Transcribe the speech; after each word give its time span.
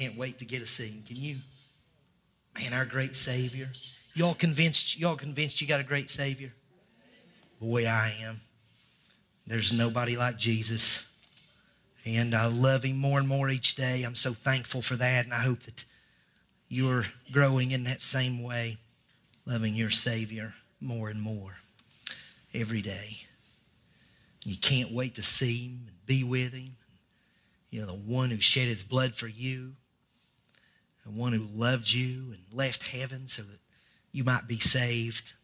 can't 0.00 0.16
wait 0.16 0.38
to 0.38 0.46
get 0.46 0.62
a 0.62 0.66
scene. 0.66 1.04
Can 1.06 1.16
you? 1.16 1.36
Man, 2.58 2.72
our 2.72 2.86
great 2.86 3.14
Savior. 3.14 3.68
Y'all 4.14 4.32
convinced, 4.32 4.98
y'all 4.98 5.14
convinced 5.14 5.60
you 5.60 5.66
got 5.66 5.78
a 5.78 5.84
great 5.84 6.08
Savior? 6.08 6.54
Boy, 7.60 7.86
I 7.86 8.14
am. 8.22 8.40
There's 9.46 9.74
nobody 9.74 10.16
like 10.16 10.38
Jesus. 10.38 11.06
And 12.06 12.34
I 12.34 12.46
love 12.46 12.82
him 12.84 12.96
more 12.96 13.18
and 13.18 13.28
more 13.28 13.50
each 13.50 13.74
day. 13.74 14.02
I'm 14.02 14.14
so 14.14 14.32
thankful 14.32 14.80
for 14.80 14.96
that. 14.96 15.26
And 15.26 15.34
I 15.34 15.40
hope 15.40 15.60
that 15.64 15.84
you're 16.70 17.04
growing 17.30 17.72
in 17.72 17.84
that 17.84 18.00
same 18.00 18.42
way, 18.42 18.78
loving 19.44 19.74
your 19.74 19.90
Savior 19.90 20.54
more 20.80 21.10
and 21.10 21.20
more 21.20 21.56
every 22.54 22.80
day. 22.80 23.18
You 24.46 24.56
can't 24.56 24.92
wait 24.92 25.16
to 25.16 25.22
see 25.22 25.66
him 25.66 25.84
and 25.88 26.06
be 26.06 26.24
with 26.24 26.54
him. 26.54 26.76
You 27.68 27.82
know, 27.82 27.88
the 27.88 27.92
one 27.92 28.30
who 28.30 28.40
shed 28.40 28.66
his 28.66 28.82
blood 28.82 29.14
for 29.14 29.28
you, 29.28 29.74
the 31.04 31.10
one 31.10 31.32
who 31.32 31.46
loved 31.54 31.92
you 31.92 32.32
and 32.32 32.40
left 32.52 32.84
heaven 32.84 33.26
so 33.26 33.42
that 33.42 33.58
you 34.12 34.24
might 34.24 34.46
be 34.46 34.58
saved. 34.58 35.34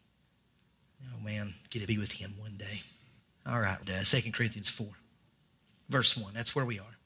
Oh 1.05 1.25
man, 1.25 1.55
get 1.71 1.81
to 1.81 1.87
be 1.87 1.99
with 1.99 2.13
him 2.13 2.35
one 2.39 2.57
day. 2.57 2.83
All 3.47 3.61
right, 3.61 3.79
uh, 3.89 4.03
2 4.03 4.33
Corinthians 4.33 4.69
4, 4.69 4.89
verse 5.89 6.17
1. 6.17 6.33
That's 6.35 6.55
where 6.55 6.65
we 6.65 6.79
are. 6.79 6.97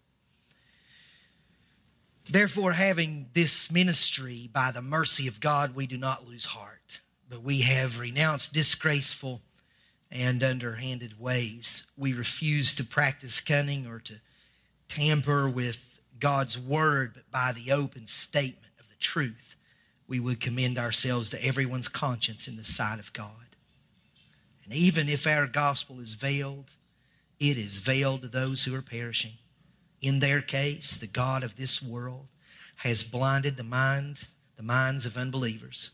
Therefore, 2.30 2.72
having 2.72 3.26
this 3.32 3.70
ministry 3.70 4.48
by 4.52 4.70
the 4.70 4.80
mercy 4.80 5.26
of 5.26 5.40
God, 5.40 5.74
we 5.74 5.86
do 5.86 5.98
not 5.98 6.26
lose 6.26 6.44
heart, 6.46 7.00
but 7.28 7.42
we 7.42 7.62
have 7.62 7.98
renounced 7.98 8.52
disgraceful 8.52 9.42
and 10.10 10.42
underhanded 10.42 11.18
ways. 11.18 11.90
We 11.96 12.12
refuse 12.12 12.72
to 12.74 12.84
practice 12.84 13.40
cunning 13.40 13.86
or 13.86 13.98
to 14.00 14.20
tamper 14.88 15.48
with 15.48 15.89
God's 16.20 16.58
word, 16.58 17.12
but 17.14 17.30
by 17.30 17.52
the 17.52 17.72
open 17.72 18.06
statement 18.06 18.72
of 18.78 18.88
the 18.88 18.96
truth, 18.96 19.56
we 20.06 20.20
would 20.20 20.40
commend 20.40 20.78
ourselves 20.78 21.30
to 21.30 21.44
everyone's 21.44 21.88
conscience 21.88 22.46
in 22.46 22.56
the 22.56 22.64
sight 22.64 22.98
of 22.98 23.12
God. 23.12 23.56
And 24.64 24.74
even 24.74 25.08
if 25.08 25.26
our 25.26 25.46
gospel 25.46 26.00
is 26.00 26.14
veiled, 26.14 26.76
it 27.38 27.56
is 27.56 27.78
veiled 27.78 28.22
to 28.22 28.28
those 28.28 28.64
who 28.64 28.74
are 28.74 28.82
perishing. 28.82 29.32
In 30.00 30.18
their 30.18 30.40
case, 30.40 30.96
the 30.96 31.06
God 31.06 31.42
of 31.42 31.56
this 31.56 31.82
world 31.82 32.28
has 32.76 33.02
blinded 33.02 33.56
the 33.56 33.62
mind, 33.62 34.28
the 34.56 34.62
minds 34.62 35.06
of 35.06 35.16
unbelievers 35.16 35.90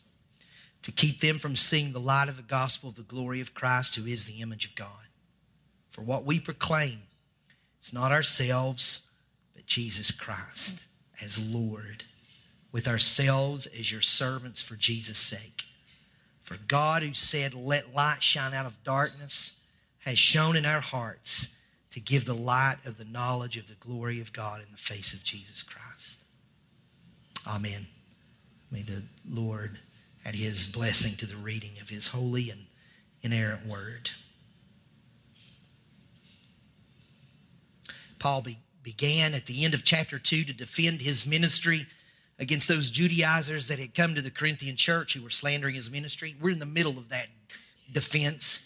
to 0.82 0.92
keep 0.92 1.20
them 1.20 1.38
from 1.38 1.56
seeing 1.56 1.92
the 1.92 1.98
light 1.98 2.28
of 2.28 2.36
the 2.36 2.42
gospel 2.44 2.88
of 2.88 2.94
the 2.94 3.02
glory 3.02 3.40
of 3.40 3.54
Christ, 3.54 3.96
who 3.96 4.06
is 4.06 4.26
the 4.26 4.40
image 4.40 4.66
of 4.66 4.76
God. 4.76 5.08
For 5.90 6.02
what 6.02 6.24
we 6.24 6.38
proclaim, 6.38 7.02
it's 7.76 7.92
not 7.92 8.12
ourselves, 8.12 9.05
Jesus 9.66 10.10
Christ 10.10 10.86
as 11.22 11.44
Lord, 11.44 12.04
with 12.72 12.88
ourselves 12.88 13.66
as 13.66 13.90
your 13.90 14.00
servants 14.00 14.62
for 14.62 14.76
Jesus' 14.76 15.18
sake. 15.18 15.64
For 16.42 16.56
God, 16.68 17.02
who 17.02 17.12
said, 17.12 17.54
Let 17.54 17.94
light 17.94 18.22
shine 18.22 18.54
out 18.54 18.66
of 18.66 18.82
darkness, 18.84 19.54
has 20.00 20.18
shown 20.18 20.56
in 20.56 20.64
our 20.64 20.80
hearts 20.80 21.48
to 21.90 22.00
give 22.00 22.24
the 22.24 22.34
light 22.34 22.76
of 22.84 22.98
the 22.98 23.04
knowledge 23.04 23.56
of 23.56 23.66
the 23.66 23.74
glory 23.74 24.20
of 24.20 24.32
God 24.32 24.60
in 24.60 24.70
the 24.70 24.76
face 24.76 25.12
of 25.12 25.24
Jesus 25.24 25.62
Christ. 25.62 26.24
Amen. 27.46 27.86
May 28.70 28.82
the 28.82 29.04
Lord 29.28 29.78
add 30.24 30.34
his 30.34 30.66
blessing 30.66 31.16
to 31.16 31.26
the 31.26 31.36
reading 31.36 31.72
of 31.80 31.88
his 31.88 32.08
holy 32.08 32.50
and 32.50 32.66
inerrant 33.22 33.66
word. 33.66 34.10
Paul 38.18 38.42
be, 38.42 38.58
began 38.86 39.34
at 39.34 39.46
the 39.46 39.64
end 39.64 39.74
of 39.74 39.82
chapter 39.82 40.16
2 40.16 40.44
to 40.44 40.52
defend 40.52 41.00
his 41.00 41.26
ministry 41.26 41.84
against 42.38 42.68
those 42.68 42.88
Judaizers 42.88 43.66
that 43.66 43.80
had 43.80 43.96
come 43.96 44.14
to 44.14 44.22
the 44.22 44.30
Corinthian 44.30 44.76
church 44.76 45.14
who 45.14 45.24
were 45.24 45.30
slandering 45.30 45.74
his 45.74 45.90
ministry. 45.90 46.36
We're 46.40 46.50
in 46.52 46.60
the 46.60 46.66
middle 46.66 46.96
of 46.96 47.08
that 47.08 47.26
defense. 47.90 48.60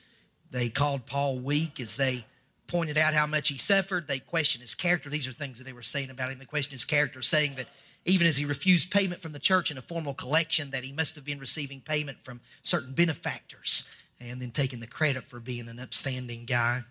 They 0.50 0.68
called 0.68 1.06
Paul 1.06 1.38
weak 1.38 1.80
as 1.80 1.96
they 1.96 2.26
pointed 2.66 2.98
out 2.98 3.14
how 3.14 3.26
much 3.26 3.48
he 3.48 3.56
suffered. 3.56 4.06
They 4.06 4.18
questioned 4.18 4.60
his 4.60 4.74
character. 4.74 5.08
These 5.08 5.26
are 5.26 5.32
things 5.32 5.56
that 5.56 5.64
they 5.64 5.72
were 5.72 5.80
saying 5.80 6.10
about 6.10 6.30
him. 6.30 6.38
They 6.38 6.44
questioned 6.44 6.72
his 6.72 6.84
character, 6.84 7.22
saying 7.22 7.54
that 7.54 7.68
even 8.04 8.26
as 8.26 8.36
he 8.36 8.44
refused 8.44 8.90
payment 8.90 9.22
from 9.22 9.32
the 9.32 9.38
church 9.38 9.70
in 9.70 9.78
a 9.78 9.82
formal 9.82 10.12
collection, 10.12 10.70
that 10.72 10.84
he 10.84 10.92
must 10.92 11.14
have 11.14 11.24
been 11.24 11.38
receiving 11.38 11.80
payment 11.80 12.22
from 12.22 12.42
certain 12.62 12.92
benefactors 12.92 13.90
and 14.20 14.38
then 14.38 14.50
taking 14.50 14.80
the 14.80 14.86
credit 14.86 15.24
for 15.24 15.40
being 15.40 15.66
an 15.66 15.80
upstanding 15.80 16.44
guy. 16.44 16.82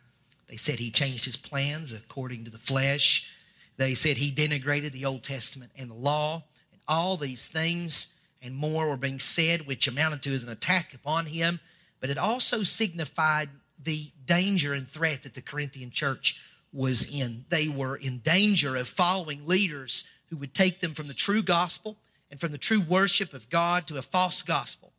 They 0.50 0.58
said 0.58 0.80
he 0.80 0.90
changed 0.90 1.26
his 1.26 1.38
plans 1.38 1.94
according 1.94 2.46
to 2.46 2.52
the 2.52 2.58
flesh. 2.58 3.30
They 3.78 3.94
said 3.94 4.18
he 4.18 4.32
denigrated 4.32 4.92
the 4.92 5.06
Old 5.06 5.24
Testament 5.24 5.72
and 5.78 5.90
the 5.90 5.96
law. 5.96 6.44
And 6.72 6.82
all 6.88 7.18
these 7.18 7.48
things 7.48 8.16
and 8.42 8.56
more 8.56 8.90
were 8.90 8.98
being 8.98 9.20
said, 9.20 9.68
which 9.68 9.88
amounted 9.88 10.24
to 10.24 10.34
as 10.34 10.44
an 10.44 10.50
attack 10.50 10.94
upon 10.94 11.28
him. 11.28 11.60
But 12.00 12.10
it 12.10 12.18
also 12.18 12.64
signified 12.64 13.50
the 13.82 14.12
danger 14.26 14.74
and 14.74 14.88
threat 14.88 15.24
that 15.24 15.36
the 15.36 15.42
Corinthian 15.42 15.92
church 15.92 16.42
was 16.74 17.14
in. 17.14 17.46
They 17.50 17.68
were 17.68 17.96
in 17.96 18.20
danger 18.20 18.76
of 18.76 18.88
following 18.88 19.46
leaders 19.48 20.06
who 20.30 20.38
would 20.38 20.54
take 20.54 20.80
them 20.80 20.94
from 20.94 21.08
the 21.08 21.14
true 21.14 21.44
gospel 21.44 21.98
and 22.32 22.40
from 22.40 22.52
the 22.52 22.58
true 22.58 22.82
worship 22.82 23.34
of 23.34 23.50
God 23.50 23.88
to 23.88 23.98
a 23.98 24.02
false 24.02 24.42
gospel. 24.42 24.94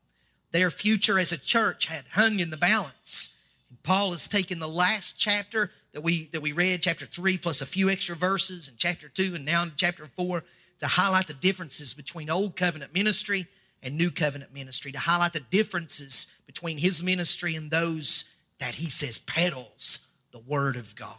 Their 0.53 0.71
future 0.71 1.19
as 1.19 1.33
a 1.33 1.39
church 1.39 1.87
had 1.87 2.05
hung 2.13 2.41
in 2.41 2.51
the 2.51 2.57
balance. 2.57 3.37
Paul 3.83 4.13
has 4.13 4.29
taken 4.29 4.59
the 4.59 4.69
last 4.69 5.17
chapter 5.17 5.71
that 5.93 6.03
we, 6.03 6.27
that 6.33 6.43
we 6.43 6.53
read, 6.53 6.83
chapter 6.83 7.07
3, 7.07 7.39
plus 7.39 7.61
a 7.61 7.67
few 7.67 7.89
extra 7.89 8.17
verses 8.17 8.69
in 8.69 8.75
chapter 8.77 9.09
2 9.09 9.35
and 9.35 9.45
now 9.45 9.63
in 9.63 9.73
chapter 9.77 10.07
4, 10.07 10.45
to 10.81 10.87
highlight 10.87 11.27
the 11.27 11.35
differences 11.35 11.95
between 11.95 12.31
Old 12.31 12.57
Covenant 12.57 12.95
ministry 12.95 13.47
and 13.83 13.97
New 13.97 14.11
Covenant 14.11 14.53
ministry, 14.53 14.93
to 14.93 14.99
highlight 14.99 15.33
the 15.33 15.41
differences 15.41 16.37
between 16.47 16.79
his 16.79 17.03
ministry 17.03 17.55
and 17.55 17.71
those 17.71 18.25
that 18.59 18.75
he 18.75 18.91
says 18.91 19.19
peddles 19.19 20.07
the 20.33 20.39
Word 20.39 20.77
of 20.77 20.95
God. 20.97 21.17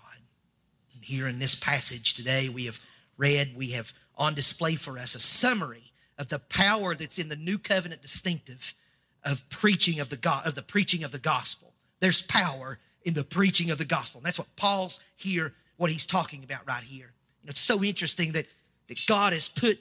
And 0.94 1.04
here 1.04 1.28
in 1.28 1.40
this 1.40 1.56
passage 1.56 2.14
today, 2.14 2.50
we 2.50 2.66
have 2.66 2.80
read, 3.18 3.56
we 3.56 3.72
have 3.72 3.94
on 4.16 4.34
display 4.34 4.76
for 4.76 4.98
us 4.98 5.16
a 5.16 5.20
summary 5.20 5.92
of 6.18 6.28
the 6.28 6.40
power 6.40 6.96
that's 6.96 7.18
in 7.18 7.30
the 7.30 7.36
new 7.36 7.58
covenant 7.58 8.02
distinctive 8.02 8.76
of 9.24 9.48
preaching 9.50 10.00
of 10.00 10.10
the 10.10 10.18
God, 10.18 10.46
of 10.46 10.56
the 10.56 10.62
preaching 10.62 11.04
of 11.04 11.12
the 11.12 11.20
gospel. 11.20 11.71
There's 12.02 12.22
power 12.22 12.78
in 13.04 13.14
the 13.14 13.24
preaching 13.24 13.70
of 13.70 13.78
the 13.78 13.86
gospel. 13.86 14.20
And 14.20 14.26
that's 14.26 14.38
what 14.38 14.54
Paul's 14.58 15.00
here, 15.16 15.54
what 15.78 15.90
he's 15.90 16.06
talking 16.06 16.44
about 16.44 16.68
right 16.68 16.84
here. 16.84 17.14
You 17.42 17.48
know, 17.48 17.52
it's 17.52 17.62
so 17.62 17.84
interesting 17.84 18.34
that, 18.34 18.48
that 18.88 18.98
God 19.08 19.32
has 19.34 19.48
put 19.48 19.80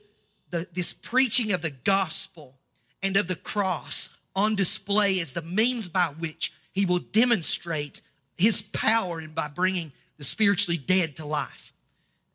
the, 0.51 0.67
this 0.73 0.93
preaching 0.93 1.53
of 1.53 1.63
the 1.63 1.71
gospel 1.71 2.55
and 3.03 3.17
of 3.17 3.27
the 3.27 3.37
cross 3.37 4.17
on 4.37 4.55
display 4.55 5.21
as 5.21 5.33
the 5.33 5.43
means 5.43 5.89
by 5.89 6.07
which 6.19 6.53
he 6.73 6.87
will 6.87 6.99
demonstrate 6.99 8.01
his 8.37 8.63
power 8.63 9.19
and 9.19 9.35
by 9.35 9.49
bringing 9.49 9.93
the 10.19 10.25
spiritually 10.25 10.79
dead 10.79 11.17
to 11.17 11.27
life. 11.27 11.73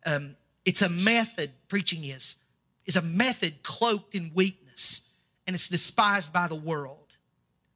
Um, 0.06 0.36
it's 0.66 0.82
a 0.82 0.90
method, 0.90 1.52
preaching 1.68 2.04
is, 2.04 2.36
is 2.86 2.96
a 2.96 3.02
method 3.02 3.64
cloaked 3.64 4.16
in 4.16 4.32
weakness, 4.34 5.02
and 5.48 5.56
it's 5.56 5.70
despised 5.70 6.34
by 6.34 6.48
the 6.48 6.56
world. 6.56 7.05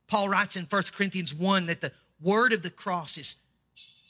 Paul 0.10 0.28
writes 0.28 0.58
in 0.58 0.66
1 0.66 0.84
Corinthians 0.96 1.34
1 1.34 1.68
that 1.68 1.82
the 1.82 1.92
word 2.20 2.52
of 2.52 2.64
the 2.64 2.70
cross 2.70 3.18
is 3.18 3.38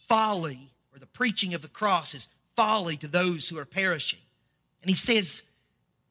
folly, 0.07 0.71
or 0.91 0.99
the 0.99 1.05
preaching 1.05 1.53
of 1.53 1.61
the 1.61 1.67
cross 1.67 2.15
is 2.15 2.29
folly 2.55 2.97
to 2.97 3.07
those 3.07 3.49
who 3.49 3.59
are 3.59 3.65
perishing. 3.65 4.19
And 4.81 4.89
he 4.89 4.95
says 4.95 5.43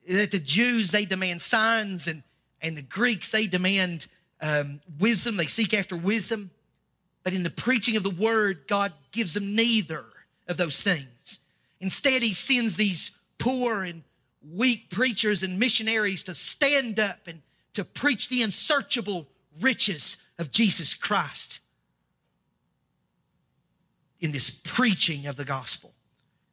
that 0.07 0.31
the 0.31 0.39
Jews, 0.39 0.91
they 0.91 1.07
demand 1.07 1.41
signs, 1.41 2.07
and, 2.07 2.23
and 2.61 2.77
the 2.77 2.83
Greeks, 2.83 3.33
they 3.33 3.47
demand 3.47 4.07
um, 4.41 4.81
wisdom. 4.99 5.37
They 5.37 5.47
seek 5.47 5.75
after 5.75 5.97
wisdom. 5.97 6.51
But 7.25 7.33
in 7.33 7.43
the 7.43 7.51
preaching 7.51 7.97
of 7.97 8.03
the 8.03 8.11
word, 8.11 8.69
God 8.69 8.93
gives 9.11 9.35
them 9.35 9.57
neither 9.57 10.05
of 10.47 10.59
those 10.59 10.83
things. 10.83 11.41
Instead, 11.81 12.23
he 12.23 12.33
sends 12.33 12.77
these 12.77 13.19
poor 13.39 13.83
and 13.83 14.03
weak 14.53 14.91
preachers 14.91 15.43
and 15.43 15.59
missionaries 15.59 16.23
to 16.25 16.35
stand 16.35 17.01
up 17.01 17.27
and 17.27 17.43
to 17.75 17.85
preach 17.85 18.29
the 18.29 18.43
unsearchable 18.43 19.27
riches 19.61 20.23
of 20.39 20.51
Jesus 20.51 20.95
Christ 20.95 21.61
in 24.21 24.33
this 24.33 24.51
preaching 24.51 25.27
of 25.27 25.37
the 25.37 25.45
gospel. 25.45 25.95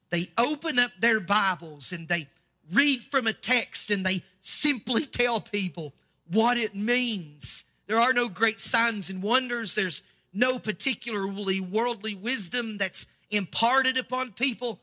They 0.10 0.30
open 0.38 0.80
up 0.80 0.92
their 1.00 1.20
Bibles 1.20 1.92
and 1.92 2.08
they 2.08 2.30
read 2.72 3.04
from 3.04 3.28
a 3.28 3.34
text 3.34 3.92
and 3.92 4.06
they 4.06 4.24
simply 4.40 5.06
tell 5.06 5.42
people 5.42 5.94
what 6.32 6.58
it 6.58 6.76
means. 6.76 7.66
There 7.88 8.00
are 8.00 8.14
no 8.14 8.30
great 8.30 8.60
signs 8.60 9.10
and 9.10 9.22
wonders. 9.22 9.76
There's 9.76 10.04
no 10.34 10.60
particularly 10.60 11.60
worldly 11.60 12.16
wisdom 12.16 12.78
that's 12.78 13.08
imparted 13.30 13.98
upon 13.98 14.32
people. 14.34 14.82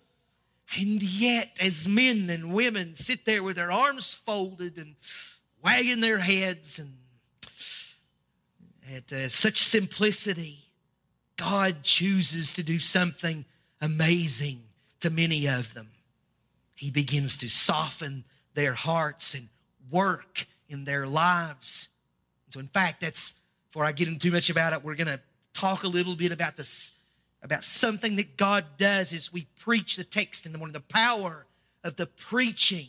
And 0.79 1.03
yet, 1.03 1.59
as 1.61 1.87
men 1.87 2.31
and 2.31 2.55
women 2.55 2.95
sit 2.95 3.25
there 3.25 3.43
with 3.43 3.57
their 3.57 3.71
arms 3.71 4.15
folded 4.15 4.79
and 4.79 4.95
wagging 5.63 6.01
their 6.01 6.19
heads 6.19 6.79
and 6.79 6.97
at 8.93 9.13
uh, 9.13 9.29
such 9.29 9.63
simplicity, 9.63 10.59
God 11.37 11.83
chooses 11.83 12.53
to 12.53 12.63
do 12.63 12.79
something 12.79 13.45
amazing 13.81 14.61
to 15.01 15.11
many 15.11 15.49
of 15.49 15.75
them. 15.75 15.89
he 16.75 16.91
begins 16.91 17.37
to 17.37 17.49
soften 17.49 18.25
their 18.55 18.75
hearts 18.75 19.35
and 19.35 19.49
work 19.91 20.47
in 20.69 20.85
their 20.85 21.07
lives. 21.07 21.89
So, 22.51 22.61
in 22.61 22.69
fact, 22.69 23.01
that's 23.01 23.41
before 23.69 23.85
I 23.85 23.93
get 23.93 24.09
into 24.09 24.21
too 24.21 24.33
much 24.33 24.51
about 24.51 24.73
it, 24.73 24.85
we're 24.85 24.97
going 24.97 25.07
to 25.07 25.21
talk 25.55 25.85
a 25.85 25.89
little 25.89 26.17
bit 26.17 26.33
about 26.33 26.57
this, 26.57 26.93
about 27.43 27.65
something 27.65 28.17
that 28.17 28.37
God 28.37 28.65
does 28.77 29.13
as 29.13 29.33
we 29.33 29.47
preach 29.59 29.97
the 29.97 30.05
text 30.05 30.45
in 30.45 30.53
the 30.53 30.59
morning. 30.59 30.73
the 30.73 30.81
power 30.81 31.47
of 31.85 31.97
the 31.97 32.07
preaching 32.07 32.89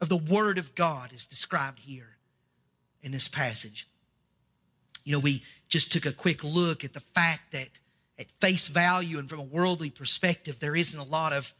of 0.00 0.08
the 0.08 0.16
Word 0.16 0.58
of 0.58 0.74
God 0.74 1.12
is 1.12 1.26
described 1.26 1.80
here 1.80 2.16
in 3.02 3.12
this 3.12 3.28
passage. 3.28 3.86
You 5.04 5.12
know, 5.12 5.18
we 5.18 5.42
just 5.68 5.92
took 5.92 6.06
a 6.06 6.12
quick 6.12 6.44
look 6.44 6.84
at 6.84 6.92
the 6.92 7.00
fact 7.00 7.52
that 7.52 7.68
at 8.18 8.30
face 8.40 8.68
value 8.68 9.18
and 9.18 9.28
from 9.28 9.40
a 9.40 9.44
worldly 9.44 9.90
perspective, 9.90 10.60
there 10.60 10.76
isn't 10.76 10.98
a 10.98 11.04
lot 11.04 11.32
of 11.32 11.52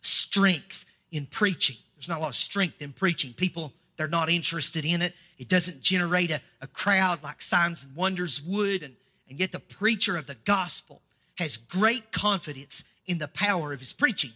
strength 0.00 0.84
in 1.10 1.26
preaching. 1.26 1.76
There's 1.96 2.08
not 2.08 2.18
a 2.18 2.22
lot 2.22 2.28
of 2.28 2.36
strength 2.36 2.80
in 2.80 2.92
preaching. 2.92 3.32
People, 3.32 3.72
they're 3.96 4.08
not 4.08 4.28
interested 4.30 4.84
in 4.84 5.02
it. 5.02 5.14
It 5.38 5.48
doesn't 5.48 5.82
generate 5.82 6.30
a, 6.30 6.40
a 6.60 6.66
crowd 6.66 7.22
like 7.22 7.42
signs 7.42 7.84
and 7.84 7.94
wonders 7.96 8.42
would. 8.42 8.82
And, 8.82 8.94
and 9.28 9.40
yet, 9.40 9.52
the 9.52 9.60
preacher 9.60 10.16
of 10.16 10.26
the 10.26 10.36
gospel 10.44 11.02
has 11.36 11.56
great 11.56 12.12
confidence 12.12 12.84
in 13.06 13.18
the 13.18 13.28
power 13.28 13.72
of 13.72 13.80
his 13.80 13.92
preaching. 13.92 14.32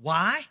Why? 0.00 0.42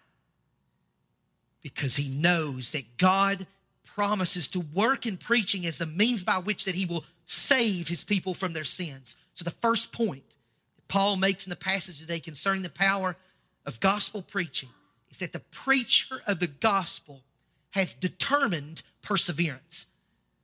Because 1.61 1.95
he 1.95 2.09
knows 2.09 2.71
that 2.71 2.97
God 2.97 3.47
promises 3.97 4.47
to 4.47 4.59
work 4.59 5.07
in 5.07 5.17
preaching 5.17 5.65
as 5.65 5.79
the 5.79 5.85
means 5.87 6.23
by 6.23 6.37
which 6.37 6.65
that 6.65 6.75
he 6.75 6.85
will 6.85 7.03
save 7.25 7.87
his 7.87 8.03
people 8.03 8.35
from 8.35 8.53
their 8.53 8.63
sins. 8.63 9.15
So 9.33 9.43
the 9.43 9.49
first 9.49 9.91
point 9.91 10.37
that 10.75 10.87
Paul 10.87 11.17
makes 11.17 11.47
in 11.47 11.49
the 11.49 11.55
passage 11.55 11.99
today 11.99 12.19
concerning 12.19 12.61
the 12.61 12.69
power 12.69 13.17
of 13.65 13.79
gospel 13.79 14.21
preaching 14.21 14.69
is 15.09 15.17
that 15.17 15.33
the 15.33 15.39
preacher 15.39 16.21
of 16.27 16.39
the 16.39 16.45
gospel 16.45 17.23
has 17.71 17.93
determined 17.93 18.83
perseverance. 19.01 19.87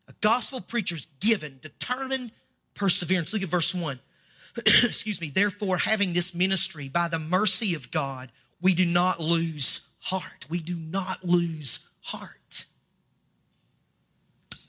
A 0.07 0.13
gospel 0.19 0.59
preacher's 0.59 1.05
given 1.19 1.59
determined 1.61 2.31
perseverance. 2.73 3.33
Look 3.33 3.43
at 3.43 3.49
verse 3.49 3.75
1. 3.75 3.99
Excuse 4.65 5.21
me. 5.21 5.29
Therefore, 5.29 5.77
having 5.77 6.13
this 6.13 6.33
ministry 6.33 6.89
by 6.89 7.07
the 7.07 7.19
mercy 7.19 7.75
of 7.75 7.91
God, 7.91 8.31
we 8.59 8.73
do 8.73 8.85
not 8.85 9.19
lose 9.19 9.89
heart. 9.99 10.47
We 10.49 10.59
do 10.59 10.75
not 10.75 11.23
lose 11.23 11.87
heart. 12.01 12.42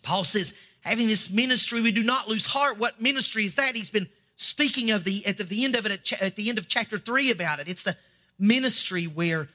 Paul 0.04 0.22
says, 0.22 0.54
having 0.80 1.08
this 1.08 1.30
ministry, 1.30 1.80
we 1.80 1.90
do 1.90 2.04
not 2.04 2.28
lose 2.28 2.46
heart. 2.46 2.78
What 2.78 3.00
ministry 3.00 3.44
is 3.44 3.56
that? 3.56 3.74
He's 3.74 3.90
been 3.90 4.08
speaking 4.36 4.90
of 4.90 5.04
the 5.04 5.26
at 5.26 5.38
the 5.38 5.64
end 5.64 5.74
of 5.74 5.86
it 5.86 6.12
at 6.20 6.36
the 6.36 6.48
end 6.48 6.58
of 6.58 6.68
chapter 6.68 6.98
3 6.98 7.30
about 7.30 7.58
it. 7.58 7.68
It's 7.68 7.82
the 7.82 7.96
ministry 8.38 9.06
where 9.06 9.48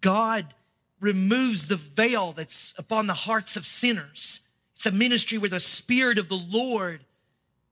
God 0.00 0.54
removes 1.00 1.68
the 1.68 1.76
veil 1.76 2.32
that's 2.32 2.74
upon 2.78 3.06
the 3.06 3.14
hearts 3.14 3.56
of 3.56 3.66
sinners. 3.66 4.40
It's 4.74 4.86
a 4.86 4.92
ministry 4.92 5.38
where 5.38 5.50
the 5.50 5.60
Spirit 5.60 6.18
of 6.18 6.28
the 6.28 6.36
Lord 6.36 7.00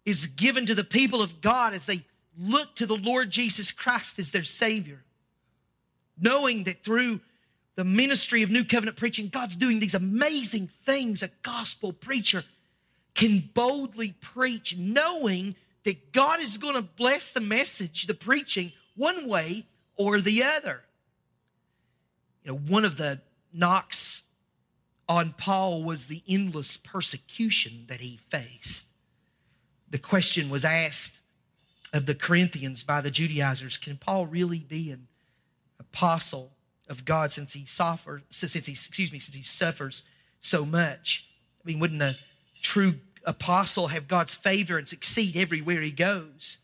is 0.05 0.27
given 0.27 0.67
to 0.67 0.75
the 0.75 0.85
people 0.85 1.23
of 1.23 1.41
God 1.41 1.75
as 1.75 1.87
they 1.87 2.05
look 2.39 2.75
to 2.77 2.87
the 2.87 2.97
Lord 2.97 3.31
Jesus 3.31 3.71
Christ 3.71 4.19
as 4.19 4.33
their 4.33 4.45
Savior. 4.45 5.03
Knowing 6.21 6.65
that 6.65 6.85
through 6.85 7.21
the 7.77 7.85
ministry 7.85 8.43
of 8.43 8.51
New 8.51 8.65
Covenant 8.65 8.97
preaching, 8.97 9.29
God's 9.29 9.57
doing 9.57 9.81
these 9.81 9.95
amazing 9.95 10.69
things. 10.85 11.23
A 11.23 11.31
gospel 11.43 11.93
preacher 11.93 12.45
can 13.15 13.51
boldly 13.55 14.13
preach, 14.21 14.77
knowing 14.77 15.57
that 15.85 16.13
God 16.13 16.41
is 16.41 16.59
going 16.59 16.75
to 16.75 16.83
bless 16.83 17.33
the 17.33 17.41
message, 17.41 18.07
the 18.07 18.15
preaching, 18.15 18.73
one 18.97 19.29
way 19.29 19.67
or 19.97 20.21
the 20.21 20.43
other. 20.43 20.83
You 22.45 22.53
know, 22.53 22.59
one 22.59 22.85
of 22.85 22.97
the 22.97 23.21
knocks 23.53 24.23
on 25.09 25.33
Paul 25.33 25.83
was 25.83 26.07
the 26.07 26.23
endless 26.29 26.77
persecution 26.77 27.85
that 27.89 28.01
he 28.01 28.17
faced. 28.17 28.87
The 29.91 29.99
question 29.99 30.49
was 30.49 30.65
asked 30.65 31.21
of 31.93 32.07
the 32.07 32.15
Corinthians 32.15 32.83
by 32.83 33.01
the 33.01 33.11
Judaizers 33.11 33.77
Can 33.77 33.97
Paul 33.97 34.27
really 34.27 34.59
be 34.59 34.91
an 34.91 35.07
apostle 35.79 36.54
of 36.89 37.05
God 37.05 37.33
since 37.33 37.53
he 37.53 37.65
suffers, 37.65 38.23
since 38.31 38.53
he, 38.55 38.73
excuse 38.73 39.13
me, 39.13 39.19
since 39.19 39.35
he 39.35 39.43
suffers 39.43 40.05
so 40.41 40.65
much? 40.65 41.27
I 41.63 41.69
mean, 41.69 41.81
wouldn't 41.81 42.03
a 42.03 42.17
true 42.61 42.97
apostle 43.25 43.89
have 43.89 44.09
God's 44.09 44.35
favor 44.35 44.77
and 44.77 44.89
succeed 44.89 45.37
everywhere 45.37 45.81
he 45.81 45.91
goes? 45.91 46.59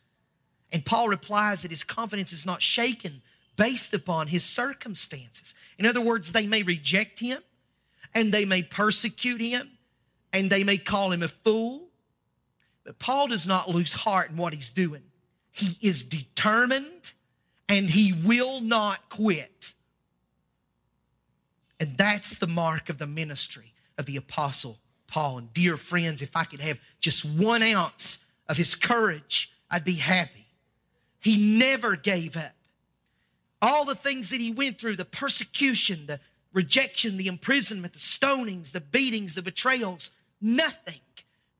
And 0.73 0.85
Paul 0.85 1.09
replies 1.09 1.63
that 1.63 1.71
his 1.71 1.85
confidence 1.85 2.33
is 2.33 2.47
not 2.47 2.63
shaken 2.63 3.23
based 3.57 3.93
upon 3.93 4.29
his 4.29 4.45
circumstances. 4.45 5.55
In 5.79 5.87
other 5.87 6.01
words, 6.01 6.33
they 6.33 6.47
may 6.47 6.63
reject 6.63 7.21
him 7.21 7.43
and 8.15 8.33
they 8.33 8.45
may 8.45 8.63
persecute 8.63 9.41
him 9.41 9.71
and 10.33 10.51
they 10.51 10.65
may 10.65 10.79
call 10.79 11.13
him 11.13 11.23
a 11.23 11.29
fool. 11.29 11.89
But 12.85 12.99
Paul 12.99 13.29
does 13.29 13.47
not 13.47 13.69
lose 13.69 13.93
heart 13.93 14.31
in 14.31 14.37
what 14.37 14.55
he's 14.55 14.71
doing. 14.71 15.03
He 15.51 15.77
is 15.81 16.05
determined 16.05 17.13
and 17.69 17.91
he 17.91 18.13
will 18.13 18.61
not 18.61 19.09
quit. 19.11 19.75
And 21.81 21.97
that's 21.97 22.39
the 22.39 22.47
mark 22.47 22.89
of 22.89 22.99
the 22.99 23.07
ministry 23.07 23.73
of 23.99 24.07
the 24.07 24.17
apostle 24.17 24.79
Paul. 25.09 25.39
And 25.39 25.53
dear 25.53 25.77
friends, 25.77 26.23
if 26.23 26.37
I 26.37 26.45
could 26.45 26.61
have 26.61 26.79
just 27.01 27.25
one 27.25 27.63
ounce 27.63 28.25
of 28.47 28.57
his 28.57 28.77
courage, 28.77 29.51
I'd 29.69 29.83
be 29.83 29.95
happy. 29.95 30.47
He 31.19 31.59
never 31.59 31.97
gave 31.97 32.37
up 32.37 32.53
all 33.61 33.85
the 33.85 33.95
things 33.95 34.31
that 34.31 34.41
he 34.41 34.53
went 34.53 34.79
through 34.79 34.97
the 34.97 35.05
persecution, 35.05 36.07
the 36.07 36.21
rejection, 36.53 37.17
the 37.17 37.27
imprisonment, 37.27 37.93
the 37.95 37.99
stonings, 37.99 38.73
the 38.73 38.81
beatings, 38.81 39.35
the 39.35 39.43
betrayals 39.43 40.13
nothing 40.41 41.01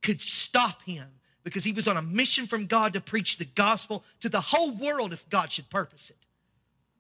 could 0.03 0.21
stop 0.21 0.83
him 0.83 1.07
because 1.45 1.65
he 1.65 1.73
was 1.73 1.89
on 1.89 1.97
a 1.97 2.03
mission 2.03 2.47
from 2.47 2.67
God 2.67 2.93
to 2.93 3.01
preach 3.01 3.37
the 3.37 3.45
gospel 3.45 4.05
to 4.21 4.29
the 4.29 4.41
whole 4.41 4.71
world 4.71 5.13
if 5.13 5.29
God 5.29 5.53
should 5.53 5.71
purpose 5.71 6.11
it. 6.11 6.27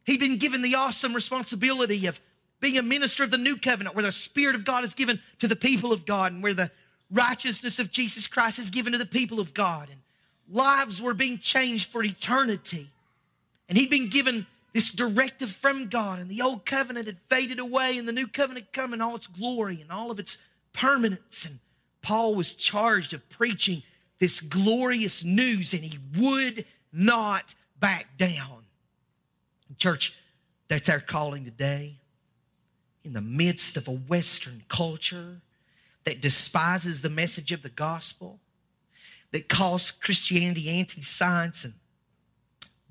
He'd 0.04 0.20
been 0.20 0.38
given 0.38 0.62
the 0.62 0.74
awesome 0.74 1.14
responsibility 1.14 2.06
of 2.06 2.20
being 2.60 2.78
a 2.78 2.82
minister 2.82 3.24
of 3.24 3.30
the 3.30 3.38
new 3.38 3.56
covenant 3.56 3.96
where 3.96 4.04
the 4.04 4.12
Spirit 4.12 4.54
of 4.54 4.64
God 4.64 4.84
is 4.84 4.94
given 4.94 5.20
to 5.38 5.48
the 5.48 5.56
people 5.56 5.92
of 5.92 6.06
God 6.06 6.32
and 6.32 6.42
where 6.42 6.54
the 6.54 6.70
righteousness 7.10 7.78
of 7.78 7.90
Jesus 7.90 8.26
Christ 8.26 8.58
is 8.58 8.70
given 8.70 8.92
to 8.92 8.98
the 8.98 9.06
people 9.06 9.40
of 9.40 9.54
God. 9.54 9.88
And 9.90 10.00
lives 10.48 11.00
were 11.00 11.14
being 11.14 11.38
changed 11.38 11.90
for 11.90 12.04
eternity. 12.04 12.88
And 13.68 13.78
he'd 13.78 13.90
been 13.90 14.08
given 14.08 14.46
this 14.72 14.90
directive 14.90 15.50
from 15.50 15.88
God, 15.88 16.20
and 16.20 16.30
the 16.30 16.42
old 16.42 16.64
covenant 16.64 17.06
had 17.06 17.18
faded 17.28 17.58
away, 17.58 17.98
and 17.98 18.06
the 18.06 18.12
new 18.12 18.28
covenant 18.28 18.72
come 18.72 18.94
in 18.94 19.00
all 19.00 19.16
its 19.16 19.26
glory 19.26 19.80
and 19.80 19.90
all 19.90 20.10
of 20.10 20.20
its 20.20 20.38
permanence. 20.72 21.44
And 21.44 21.58
Paul 22.02 22.34
was 22.36 22.54
charged 22.54 23.12
of 23.12 23.28
preaching 23.28 23.82
this 24.20 24.40
glorious 24.40 25.24
news, 25.24 25.74
and 25.74 25.82
he 25.82 25.98
would 26.16 26.66
not 26.92 27.54
back 27.80 28.16
down. 28.16 28.64
Church, 29.78 30.14
that's 30.68 30.88
our 30.88 31.00
calling 31.00 31.44
today. 31.44 31.99
In 33.04 33.14
the 33.14 33.20
midst 33.20 33.76
of 33.76 33.88
a 33.88 33.92
Western 33.92 34.64
culture 34.68 35.40
that 36.04 36.20
despises 36.20 37.02
the 37.02 37.10
message 37.10 37.52
of 37.52 37.62
the 37.62 37.70
gospel, 37.70 38.40
that 39.32 39.48
calls 39.48 39.90
Christianity 39.90 40.68
anti 40.68 41.02
science 41.02 41.64
and 41.64 41.74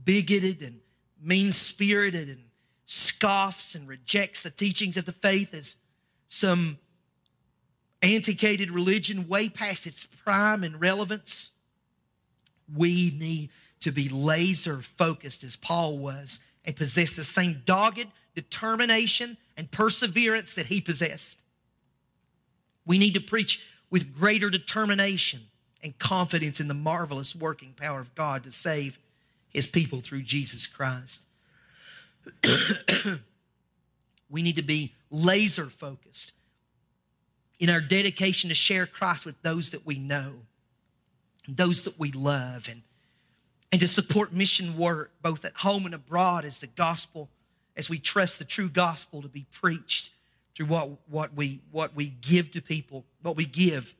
bigoted 0.03 0.61
and 0.61 0.79
mean 1.21 1.51
spirited 1.51 2.29
and 2.29 2.45
scoffs 2.85 3.75
and 3.75 3.87
rejects 3.87 4.43
the 4.43 4.49
teachings 4.49 4.97
of 4.97 5.05
the 5.05 5.11
faith 5.11 5.53
as 5.53 5.75
some 6.27 6.77
antiquated 8.01 8.71
religion 8.71 9.27
way 9.27 9.49
past 9.49 9.85
its 9.85 10.05
prime 10.05 10.63
and 10.63 10.79
relevance. 10.79 11.51
We 12.73 13.11
need 13.11 13.49
to 13.81 13.91
be 13.91 14.09
laser 14.09 14.81
focused 14.81 15.43
as 15.43 15.55
Paul 15.55 15.97
was 15.97 16.39
and 16.65 16.75
possess 16.75 17.15
the 17.15 17.23
same 17.23 17.61
dogged 17.65 18.07
determination 18.35 19.37
and 19.59 19.69
perseverance 19.69 20.55
that 20.55 20.67
he 20.67 20.79
possessed. 20.79 21.41
We 22.85 22.97
need 22.97 23.13
to 23.15 23.19
preach 23.19 23.67
with 23.89 24.17
greater 24.17 24.49
determination 24.49 25.41
and 25.83 25.99
confidence 25.99 26.61
in 26.61 26.69
the 26.69 26.73
marvelous 26.73 27.35
working 27.35 27.73
power 27.73 27.99
of 27.99 28.15
God 28.15 28.45
to 28.45 28.53
save 28.53 28.97
his 29.49 29.67
people 29.67 29.99
through 29.99 30.21
Jesus 30.21 30.65
Christ. 30.65 31.25
we 34.29 34.41
need 34.41 34.55
to 34.55 34.61
be 34.61 34.95
laser 35.11 35.65
focused 35.65 36.31
in 37.59 37.69
our 37.69 37.81
dedication 37.81 38.47
to 38.47 38.55
share 38.55 38.85
Christ 38.85 39.25
with 39.25 39.41
those 39.41 39.71
that 39.71 39.85
we 39.85 39.99
know, 39.99 40.35
those 41.49 41.83
that 41.83 41.99
we 41.99 42.13
love, 42.13 42.69
and, 42.69 42.83
and 43.73 43.81
to 43.81 43.89
support 43.89 44.31
mission 44.31 44.77
work 44.77 45.11
both 45.21 45.43
at 45.43 45.57
home 45.57 45.85
and 45.85 45.93
abroad 45.93 46.45
as 46.45 46.59
the 46.59 46.67
gospel, 46.67 47.29
as 47.79 47.89
we 47.89 47.97
trust 47.97 48.39
the 48.39 48.45
true 48.45 48.67
gospel 48.67 49.21
to 49.21 49.29
be 49.29 49.45
preached 49.53 50.11
through 50.53 50.65
what, 50.65 50.89
what, 51.09 51.33
we, 51.33 51.61
what 51.71 51.95
we 51.95 52.09
give 52.09 52.51
to 52.51 52.61
people, 52.61 53.05
what 53.21 53.37
we 53.37 53.45
give 53.45 53.95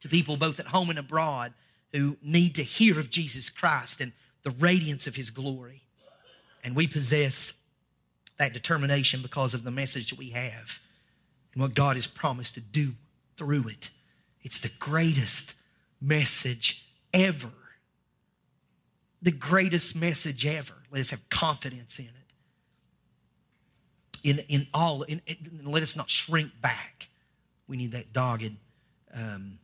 to 0.00 0.08
people 0.08 0.36
both 0.36 0.60
at 0.60 0.66
home 0.66 0.90
and 0.90 0.98
abroad 0.98 1.54
who 1.92 2.18
need 2.22 2.54
to 2.54 2.62
hear 2.62 3.00
of 3.00 3.08
Jesus 3.08 3.48
Christ 3.48 4.02
and 4.02 4.12
the 4.42 4.50
radiance 4.50 5.06
of 5.06 5.16
his 5.16 5.30
glory. 5.30 5.84
And 6.62 6.76
we 6.76 6.86
possess 6.86 7.54
that 8.36 8.52
determination 8.52 9.22
because 9.22 9.54
of 9.54 9.64
the 9.64 9.70
message 9.70 10.10
that 10.10 10.18
we 10.18 10.30
have 10.30 10.78
and 11.54 11.62
what 11.62 11.72
God 11.72 11.96
has 11.96 12.06
promised 12.06 12.54
to 12.56 12.60
do 12.60 12.92
through 13.38 13.68
it. 13.68 13.88
It's 14.42 14.58
the 14.58 14.72
greatest 14.78 15.54
message 16.02 16.84
ever. 17.14 17.48
The 19.22 19.32
greatest 19.32 19.96
message 19.96 20.44
ever. 20.44 20.74
Let 20.90 21.00
us 21.00 21.10
have 21.10 21.26
confidence 21.30 21.98
in 21.98 22.06
it. 22.08 22.23
In, 24.24 24.38
in 24.48 24.66
all, 24.74 25.02
in, 25.02 25.20
in, 25.26 25.60
let 25.64 25.82
us 25.82 25.94
not 25.94 26.10
shrink 26.10 26.60
back. 26.60 27.08
We 27.68 27.76
need 27.76 27.92
that 27.92 28.12
dogged 28.12 28.56
um, 29.14 29.58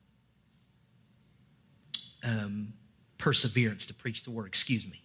um, 2.22 2.74
perseverance 3.18 3.86
to 3.86 3.94
preach 3.94 4.22
the 4.22 4.30
word. 4.30 4.46
Excuse 4.46 4.86
me. 4.86 5.02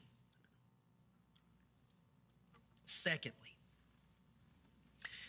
Secondly, 2.86 3.56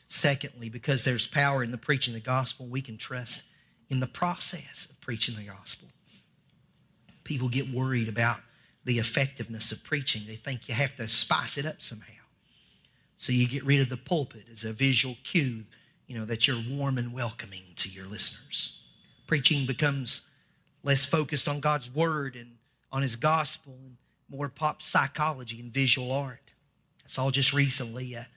secondly, 0.09 0.69
because 0.69 1.05
there's 1.05 1.27
power 1.27 1.63
in 1.63 1.71
the 1.71 1.79
preaching 1.79 2.13
the 2.13 2.21
gospel, 2.21 2.67
we 2.67 2.83
can 2.83 2.99
trust 2.99 3.45
in 3.89 4.01
the 4.01 4.07
process 4.07 4.87
of 4.91 5.01
preaching 5.01 5.37
the 5.37 5.45
gospel. 5.45 5.89
People 7.25 7.49
get 7.49 7.73
worried 7.73 8.09
about 8.09 8.41
the 8.85 8.99
effectiveness 8.99 9.73
of 9.73 9.83
preaching. 9.83 10.23
They 10.27 10.37
think 10.37 10.69
you 10.69 10.75
have 10.75 10.97
to 10.97 11.09
spice 11.09 11.59
it 11.59 11.67
up 11.67 11.83
somehow. 11.83 12.13
So 13.17 13.33
you 13.33 13.49
get 13.49 13.65
rid 13.65 13.81
of 13.81 13.89
the 13.89 13.97
pulpit 13.97 14.47
as 14.53 14.65
a 14.65 14.73
visual 14.73 15.17
cue, 15.25 15.65
you 16.07 16.19
know, 16.19 16.25
that 16.27 16.47
you're 16.47 16.63
warm 16.69 16.99
and 16.99 17.13
welcoming 17.13 17.65
to 17.77 17.89
your 17.89 18.07
listeners. 18.07 18.83
Preaching 19.27 19.67
becomes 19.67 20.23
less 20.83 21.05
focused 21.05 21.49
on 21.49 21.61
God's 21.61 21.93
word 21.93 22.37
and 22.37 22.57
on 22.93 23.03
his 23.03 23.17
gospel 23.17 23.75
and 23.83 23.97
more 24.29 24.49
pop 24.49 24.83
psychology 24.83 25.61
and 25.61 25.73
visual 25.73 26.13
art. 26.13 26.53
I 27.05 27.09
saw 27.09 27.31
just 27.31 27.53
recently 27.53 28.15
a, 28.15 28.29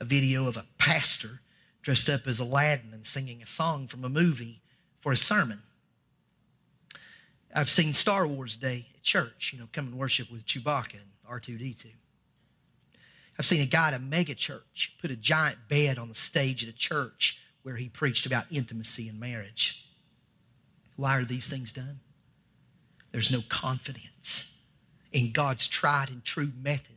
a 0.00 0.04
video 0.04 0.46
of 0.46 0.56
a 0.56 0.66
pastor 0.78 1.40
dressed 1.82 2.08
up 2.08 2.26
as 2.26 2.40
Aladdin 2.40 2.92
and 2.92 3.06
singing 3.06 3.42
a 3.42 3.46
song 3.46 3.86
from 3.86 4.04
a 4.04 4.08
movie 4.08 4.62
for 4.98 5.12
a 5.12 5.16
sermon. 5.16 5.62
I've 7.54 7.70
seen 7.70 7.92
Star 7.92 8.26
Wars 8.26 8.56
Day 8.56 8.86
at 8.96 9.02
church, 9.02 9.52
you 9.52 9.60
know, 9.60 9.68
come 9.72 9.86
and 9.86 9.98
worship 9.98 10.30
with 10.30 10.44
Chewbacca 10.44 10.94
and 10.94 11.12
R2D2. 11.30 11.86
I've 13.38 13.46
seen 13.46 13.60
a 13.60 13.66
guy 13.66 13.88
at 13.88 13.94
a 13.94 13.98
mega 13.98 14.34
church 14.34 14.94
put 15.00 15.10
a 15.10 15.16
giant 15.16 15.68
bed 15.68 15.98
on 15.98 16.08
the 16.08 16.14
stage 16.14 16.62
at 16.62 16.68
a 16.68 16.76
church 16.76 17.38
where 17.62 17.76
he 17.76 17.88
preached 17.88 18.26
about 18.26 18.44
intimacy 18.50 19.08
and 19.08 19.18
marriage. 19.18 19.86
Why 20.96 21.16
are 21.16 21.24
these 21.24 21.48
things 21.48 21.72
done? 21.72 22.00
There's 23.10 23.32
no 23.32 23.42
confidence 23.48 24.52
in 25.12 25.32
God's 25.32 25.68
tried 25.68 26.10
and 26.10 26.24
true 26.24 26.52
method 26.60 26.96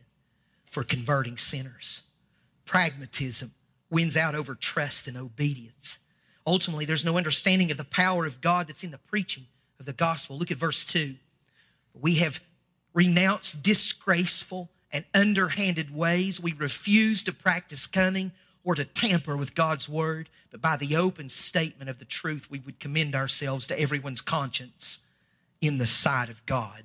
for 0.66 0.84
converting 0.84 1.36
sinners. 1.36 2.02
Pragmatism 2.66 3.52
wins 3.90 4.16
out 4.16 4.34
over 4.34 4.54
trust 4.54 5.08
and 5.08 5.16
obedience. 5.16 5.98
Ultimately, 6.46 6.84
there's 6.84 7.04
no 7.04 7.16
understanding 7.16 7.70
of 7.70 7.76
the 7.76 7.84
power 7.84 8.26
of 8.26 8.40
God 8.40 8.68
that's 8.68 8.84
in 8.84 8.90
the 8.90 8.98
preaching 8.98 9.46
of 9.80 9.86
the 9.86 9.92
gospel. 9.92 10.38
Look 10.38 10.50
at 10.50 10.58
verse 10.58 10.84
2. 10.84 11.16
We 11.94 12.16
have 12.16 12.40
renounced 12.92 13.62
disgraceful 13.62 14.70
and 14.92 15.04
underhanded 15.14 15.94
ways. 15.94 16.40
We 16.40 16.52
refuse 16.52 17.22
to 17.24 17.32
practice 17.32 17.86
cunning 17.86 18.32
or 18.64 18.74
to 18.74 18.84
tamper 18.84 19.36
with 19.36 19.54
God's 19.54 19.88
word, 19.88 20.28
but 20.50 20.60
by 20.60 20.76
the 20.76 20.96
open 20.96 21.28
statement 21.28 21.88
of 21.88 21.98
the 21.98 22.04
truth, 22.04 22.46
we 22.50 22.58
would 22.58 22.80
commend 22.80 23.14
ourselves 23.14 23.66
to 23.68 23.80
everyone's 23.80 24.20
conscience 24.20 25.06
in 25.60 25.78
the 25.78 25.86
sight 25.86 26.28
of 26.28 26.44
God. 26.46 26.84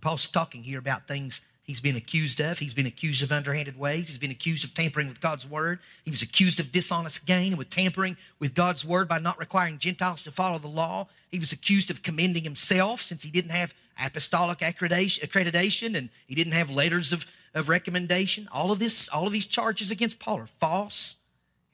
Paul's 0.00 0.28
talking 0.28 0.62
here 0.62 0.78
about 0.78 1.08
things 1.08 1.40
he's 1.66 1.80
been 1.80 1.96
accused 1.96 2.40
of. 2.40 2.58
He's 2.58 2.74
been 2.74 2.86
accused 2.86 3.22
of 3.22 3.32
underhanded 3.32 3.78
ways. 3.78 4.08
He's 4.08 4.18
been 4.18 4.30
accused 4.30 4.64
of 4.64 4.72
tampering 4.72 5.08
with 5.08 5.20
God's 5.20 5.48
word. 5.48 5.80
He 6.04 6.10
was 6.10 6.22
accused 6.22 6.60
of 6.60 6.72
dishonest 6.72 7.26
gain 7.26 7.48
and 7.48 7.58
with 7.58 7.70
tampering 7.70 8.16
with 8.38 8.54
God's 8.54 8.84
word 8.84 9.08
by 9.08 9.18
not 9.18 9.38
requiring 9.38 9.78
Gentiles 9.78 10.22
to 10.24 10.30
follow 10.30 10.58
the 10.58 10.68
law. 10.68 11.08
He 11.30 11.38
was 11.38 11.52
accused 11.52 11.90
of 11.90 12.02
commending 12.02 12.44
himself 12.44 13.02
since 13.02 13.22
he 13.22 13.30
didn't 13.30 13.50
have 13.50 13.74
apostolic 13.98 14.58
accreditation 14.58 15.96
and 15.96 16.10
he 16.26 16.34
didn't 16.34 16.52
have 16.52 16.70
letters 16.70 17.12
of, 17.12 17.26
of 17.54 17.68
recommendation. 17.68 18.48
All 18.52 18.70
of 18.70 18.78
this, 18.78 19.08
all 19.08 19.26
of 19.26 19.32
these 19.32 19.46
charges 19.46 19.90
against 19.90 20.18
Paul 20.18 20.38
are 20.38 20.46
false. 20.46 21.16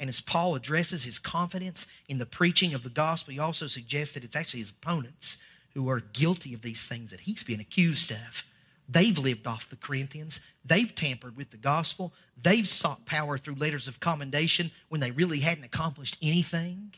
And 0.01 0.09
as 0.09 0.21
Paul 0.21 0.57
addresses 0.57 1.05
his 1.05 1.19
confidence 1.19 1.87
in 2.09 2.19
the 2.19 2.27
preaching 2.27 2.75
of 2.75 2.83
the 2.83 2.91
gospel, 2.91 3.33
he 3.33 3.39
also 3.39 3.69
suggests 3.69 4.15
that 4.15 4.25
it's 4.25 4.35
actually 4.35 4.61
his 4.61 4.71
opponents 4.71 5.39
who 5.75 5.89
are 5.89 6.01
guilty 6.01 6.55
of 6.55 6.63
these 6.63 6.87
things 6.87 7.11
that 7.11 7.21
he's 7.21 7.45
been 7.45 7.61
accused 7.61 8.11
of. 8.11 8.45
They've 8.93 9.19
lived 9.19 9.47
off 9.47 9.71
the 9.71 9.77
Corinthians. 9.77 10.43
They've 10.65 10.95
tampered 10.95 11.37
with 11.37 11.51
the 11.51 11.57
gospel. 11.57 12.13
They've 12.41 12.69
sought 12.69 13.07
power 13.07 13.39
through 13.39 13.55
letters 13.55 13.89
of 13.89 14.01
commendation 14.01 14.71
when 14.91 15.01
they 15.01 15.11
really 15.11 15.41
hadn't 15.41 15.65
accomplished 15.65 16.19
anything. 16.21 16.93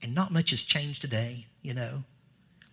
And 0.00 0.14
not 0.14 0.32
much 0.32 0.50
has 0.50 0.62
changed 0.62 1.02
today, 1.02 1.46
you 1.60 1.74
know. 1.74 2.04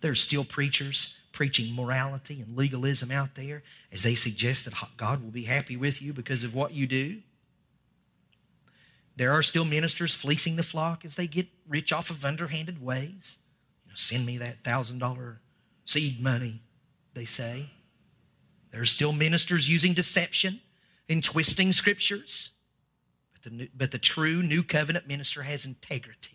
There's 0.00 0.22
still 0.22 0.44
preachers 0.44 1.16
preaching 1.32 1.74
morality 1.74 2.40
and 2.40 2.56
legalism 2.56 3.10
out 3.10 3.34
there 3.34 3.62
as 3.92 4.02
they 4.02 4.14
suggest 4.14 4.64
that 4.64 4.74
God 4.96 5.22
will 5.22 5.30
be 5.30 5.44
happy 5.44 5.76
with 5.76 6.00
you 6.00 6.12
because 6.12 6.42
of 6.42 6.54
what 6.54 6.72
you 6.72 6.86
do. 6.86 7.20
There 9.16 9.32
are 9.32 9.42
still 9.42 9.64
ministers 9.64 10.14
fleecing 10.14 10.56
the 10.56 10.62
flock 10.62 11.04
as 11.04 11.16
they 11.16 11.26
get 11.26 11.48
rich 11.68 11.92
off 11.92 12.08
of 12.08 12.24
underhanded 12.24 12.82
ways. 12.82 13.38
You 13.84 13.90
know, 13.90 13.96
send 13.96 14.24
me 14.24 14.38
that 14.38 14.64
thousand 14.64 15.00
dollar 15.00 15.40
seed 15.84 16.20
money 16.20 16.62
they 17.14 17.24
say. 17.24 17.70
There 18.70 18.80
are 18.80 18.86
still 18.86 19.12
ministers 19.12 19.68
using 19.68 19.94
deception 19.94 20.60
and 21.08 21.22
twisting 21.22 21.72
scriptures. 21.72 22.50
But 23.32 23.42
the, 23.58 23.70
but 23.76 23.90
the 23.90 23.98
true 23.98 24.42
new 24.42 24.62
covenant 24.62 25.06
minister 25.06 25.42
has 25.42 25.64
integrity. 25.64 26.30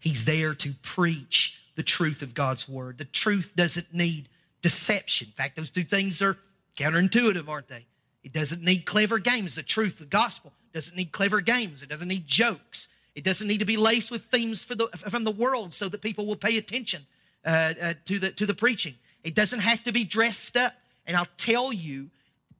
He's 0.00 0.24
there 0.24 0.54
to 0.54 0.72
preach 0.82 1.60
the 1.74 1.82
truth 1.82 2.22
of 2.22 2.32
God's 2.32 2.68
word. 2.68 2.98
The 2.98 3.04
truth 3.04 3.52
doesn't 3.54 3.92
need 3.92 4.28
deception. 4.62 5.28
In 5.28 5.34
fact, 5.34 5.56
those 5.56 5.70
two 5.70 5.84
things 5.84 6.22
are 6.22 6.38
counterintuitive, 6.76 7.48
aren't 7.48 7.68
they? 7.68 7.86
It 8.22 8.32
doesn't 8.32 8.62
need 8.62 8.86
clever 8.86 9.18
games. 9.18 9.54
The 9.54 9.62
truth, 9.62 9.98
the 9.98 10.06
gospel, 10.06 10.52
doesn't 10.72 10.96
need 10.96 11.12
clever 11.12 11.40
games. 11.40 11.82
It 11.82 11.88
doesn't 11.88 12.08
need 12.08 12.26
jokes. 12.26 12.88
It 13.14 13.24
doesn't 13.24 13.48
need 13.48 13.58
to 13.58 13.64
be 13.64 13.76
laced 13.76 14.10
with 14.10 14.24
themes 14.24 14.64
the, 14.64 14.88
from 15.08 15.24
the 15.24 15.30
world 15.30 15.72
so 15.72 15.88
that 15.88 16.02
people 16.02 16.26
will 16.26 16.36
pay 16.36 16.56
attention 16.58 17.06
uh, 17.44 17.74
uh, 17.80 17.94
to, 18.04 18.18
the, 18.18 18.30
to 18.32 18.46
the 18.46 18.54
preaching. 18.54 18.94
It 19.26 19.34
doesn't 19.34 19.58
have 19.58 19.82
to 19.82 19.92
be 19.92 20.04
dressed 20.04 20.56
up. 20.56 20.72
And 21.04 21.16
I'll 21.16 21.26
tell 21.36 21.72
you, 21.72 22.10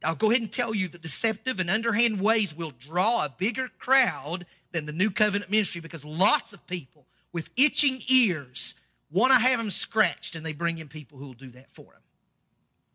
I'll 0.02 0.16
go 0.16 0.30
ahead 0.30 0.42
and 0.42 0.50
tell 0.50 0.74
you 0.74 0.88
that 0.88 1.00
deceptive 1.00 1.60
and 1.60 1.70
underhand 1.70 2.20
ways 2.20 2.56
will 2.56 2.72
draw 2.72 3.24
a 3.24 3.28
bigger 3.28 3.70
crowd 3.78 4.46
than 4.72 4.84
the 4.84 4.92
new 4.92 5.10
covenant 5.10 5.48
ministry 5.48 5.80
because 5.80 6.04
lots 6.04 6.52
of 6.52 6.66
people 6.66 7.06
with 7.32 7.50
itching 7.56 8.02
ears 8.08 8.74
want 9.12 9.32
to 9.32 9.38
have 9.38 9.58
them 9.58 9.70
scratched 9.70 10.34
and 10.34 10.44
they 10.44 10.52
bring 10.52 10.78
in 10.78 10.88
people 10.88 11.18
who 11.18 11.26
will 11.26 11.34
do 11.34 11.50
that 11.50 11.72
for 11.72 11.84
them. 11.92 12.02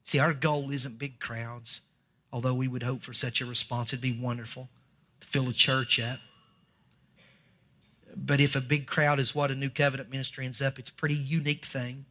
See, 0.03 0.19
our 0.19 0.33
goal 0.33 0.69
isn't 0.71 0.99
big 0.99 1.21
crowds, 1.21 1.81
although 2.33 2.53
we 2.53 2.67
would 2.67 2.83
hope 2.83 3.03
for 3.03 3.13
such 3.13 3.39
a 3.39 3.45
response. 3.45 3.93
It'd 3.93 4.01
be 4.01 4.11
wonderful 4.11 4.67
to 5.21 5.27
fill 5.27 5.47
a 5.47 5.53
church 5.53 5.97
up. 5.97 6.19
But 8.13 8.41
if 8.41 8.53
a 8.53 8.61
big 8.61 8.87
crowd 8.87 9.21
is 9.21 9.33
what 9.33 9.49
a 9.49 9.55
new 9.55 9.69
covenant 9.69 10.09
ministry 10.11 10.43
ends 10.43 10.61
up, 10.61 10.77
it's 10.77 10.89
a 10.89 10.93
pretty 10.93 11.15
unique 11.15 11.65
thing. 11.65 12.05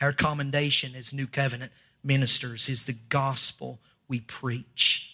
Our 0.00 0.12
commendation 0.12 0.94
as 0.94 1.12
New 1.12 1.26
Covenant 1.26 1.72
ministers 2.04 2.68
is 2.68 2.84
the 2.84 2.96
gospel 3.08 3.80
we 4.08 4.20
preach. 4.20 5.10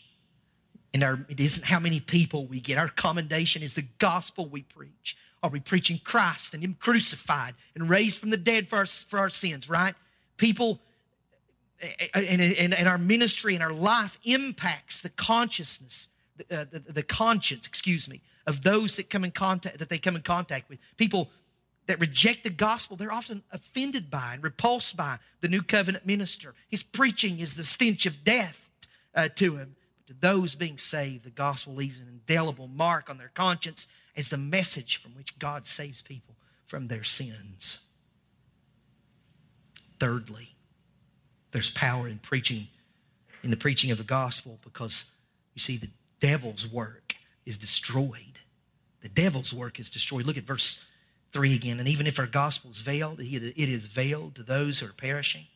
And 0.95 1.03
our, 1.03 1.25
it 1.29 1.41
isn't 1.41 1.65
how 1.65 1.81
many 1.81 2.01
people 2.01 2.47
we 2.47 2.61
get. 2.61 2.77
Our 2.77 2.89
commendation 2.89 3.63
is 3.63 3.75
the 3.75 3.87
gospel 3.99 4.47
we 4.47 4.63
preach. 4.63 5.17
Are 5.43 5.51
we 5.51 5.61
preaching 5.61 6.01
Christ 6.03 6.55
and 6.55 6.63
Him 6.63 6.77
crucified 6.79 7.55
and 7.75 7.89
raised 7.89 8.21
from 8.21 8.31
the 8.31 8.37
dead 8.37 8.69
for 8.69 8.77
our, 8.79 8.87
for 8.87 9.19
our 9.19 9.31
sins, 9.31 9.69
right? 9.69 9.95
People 10.37 10.81
and, 12.15 12.41
and, 12.41 12.75
and 12.75 12.89
our 12.89 12.99
ministry 12.99 13.55
and 13.55 13.63
our 13.63 13.73
life 13.73 14.19
impacts 14.25 15.03
the 15.03 15.09
consciousness, 15.09 16.09
uh, 16.51 16.65
the, 16.71 16.81
the 16.81 17.03
conscience, 17.03 17.67
excuse 17.67 18.09
me, 18.09 18.21
of 18.47 18.63
those 18.63 18.97
that 18.97 19.11
come 19.11 19.25
in 19.25 19.31
contact 19.31 19.79
that 19.79 19.89
they 19.89 19.99
come 19.99 20.17
in 20.17 20.23
contact 20.23 20.69
with. 20.69 20.79
People 20.97 21.31
that 21.87 22.01
reject 22.01 22.45
the 22.45 22.51
gospel, 22.51 22.97
they're 22.97 23.13
often 23.13 23.43
offended 23.51 24.11
by 24.11 24.35
and 24.35 24.43
repulsed 24.43 24.97
by 24.97 25.19
the 25.41 25.49
new 25.49 25.63
covenant 25.63 26.07
minister. 26.07 26.55
His 26.69 26.83
preaching 26.83 27.41
is 27.41 27.57
the 27.57 27.65
stench 27.65 28.07
of 28.07 28.25
death 28.25 28.71
uh, 29.15 29.29
to 29.37 29.57
him. 29.57 29.77
But 29.99 30.07
to 30.15 30.21
those 30.21 30.55
being 30.55 30.79
saved, 30.79 31.25
the 31.25 31.31
gospel 31.31 31.75
leaves 31.75 31.99
an 31.99 32.09
indelible 32.09 32.69
mark 32.69 33.11
on 33.11 33.19
their 33.19 33.33
conscience 33.35 33.89
as 34.17 34.29
the 34.29 34.37
message 34.37 34.97
from 34.97 35.15
which 35.15 35.39
God 35.39 35.67
saves 35.67 36.03
people 36.03 36.37
from 36.67 36.89
their 36.89 37.05
sins. 37.05 37.85
Thirdly, 39.99 40.55
there's 41.51 41.71
power 41.71 42.09
in 42.09 42.19
preaching, 42.19 42.69
in 43.43 43.51
the 43.51 43.57
preaching 43.57 43.91
of 43.91 43.99
the 43.99 44.05
gospel, 44.05 44.59
because 44.65 45.07
you 45.55 45.61
see, 45.61 45.77
the 45.77 45.91
devil's 46.21 46.67
work 46.67 47.17
is 47.45 47.57
destroyed. 47.57 48.39
The 49.03 49.09
devil's 49.09 49.53
work 49.53 49.79
is 49.79 49.91
destroyed. 49.91 50.27
Look 50.27 50.37
at 50.37 50.45
verse 50.45 50.85
3 51.33 51.55
again. 51.55 51.79
And 51.79 51.89
even 51.89 52.07
if 52.07 52.19
our 52.19 52.27
gospel 52.27 52.71
is 52.71 52.81
veiled, 52.81 53.21
it 53.21 53.57
is 53.57 53.87
veiled 53.87 54.35
to 54.35 54.43
those 54.43 54.81
who 54.81 54.87
are 54.87 54.93
perishing. 54.93 55.47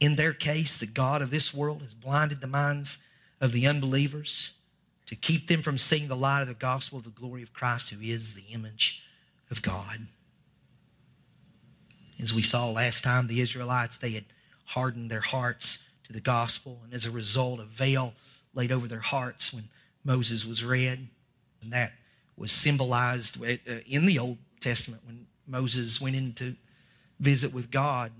In 0.00 0.16
their 0.16 0.32
case, 0.32 0.78
the 0.78 0.86
God 0.86 1.22
of 1.22 1.30
this 1.30 1.54
world 1.54 1.82
has 1.82 1.94
blinded 1.94 2.40
the 2.40 2.46
minds 2.46 2.98
of 3.40 3.52
the 3.52 3.66
unbelievers 3.66 4.52
to 5.06 5.14
keep 5.14 5.48
them 5.48 5.62
from 5.62 5.78
seeing 5.78 6.08
the 6.08 6.16
light 6.16 6.42
of 6.42 6.48
the 6.48 6.54
gospel 6.54 6.98
of 6.98 7.04
the 7.04 7.10
glory 7.10 7.42
of 7.42 7.52
Christ, 7.52 7.90
who 7.90 8.00
is 8.00 8.34
the 8.34 8.52
image 8.52 9.02
of 9.50 9.62
God. 9.62 10.08
As 12.18 12.34
we 12.34 12.42
saw 12.42 12.68
last 12.68 13.04
time, 13.04 13.26
the 13.26 13.40
Israelites, 13.40 13.98
they 13.98 14.10
had 14.10 14.24
hardened 14.66 15.10
their 15.10 15.20
hearts 15.20 15.86
to 16.04 16.12
the 16.12 16.20
gospel, 16.20 16.80
and 16.84 16.92
as 16.92 17.04
a 17.04 17.10
result, 17.10 17.60
a 17.60 17.64
veil 17.64 18.14
laid 18.54 18.72
over 18.72 18.88
their 18.88 19.00
hearts 19.00 19.52
when 19.52 19.68
Moses 20.04 20.44
was 20.44 20.64
read. 20.64 21.08
And 21.62 21.72
that 21.72 21.92
was 22.36 22.52
symbolized 22.52 23.42
uh, 23.42 23.56
in 23.86 24.06
the 24.06 24.18
Old 24.18 24.38
Testament 24.66 25.02
when 25.06 25.26
Moses 25.46 26.00
went 26.00 26.16
in 26.16 26.32
to 26.34 26.56
visit 27.20 27.54
with 27.54 27.70
God, 27.70 28.10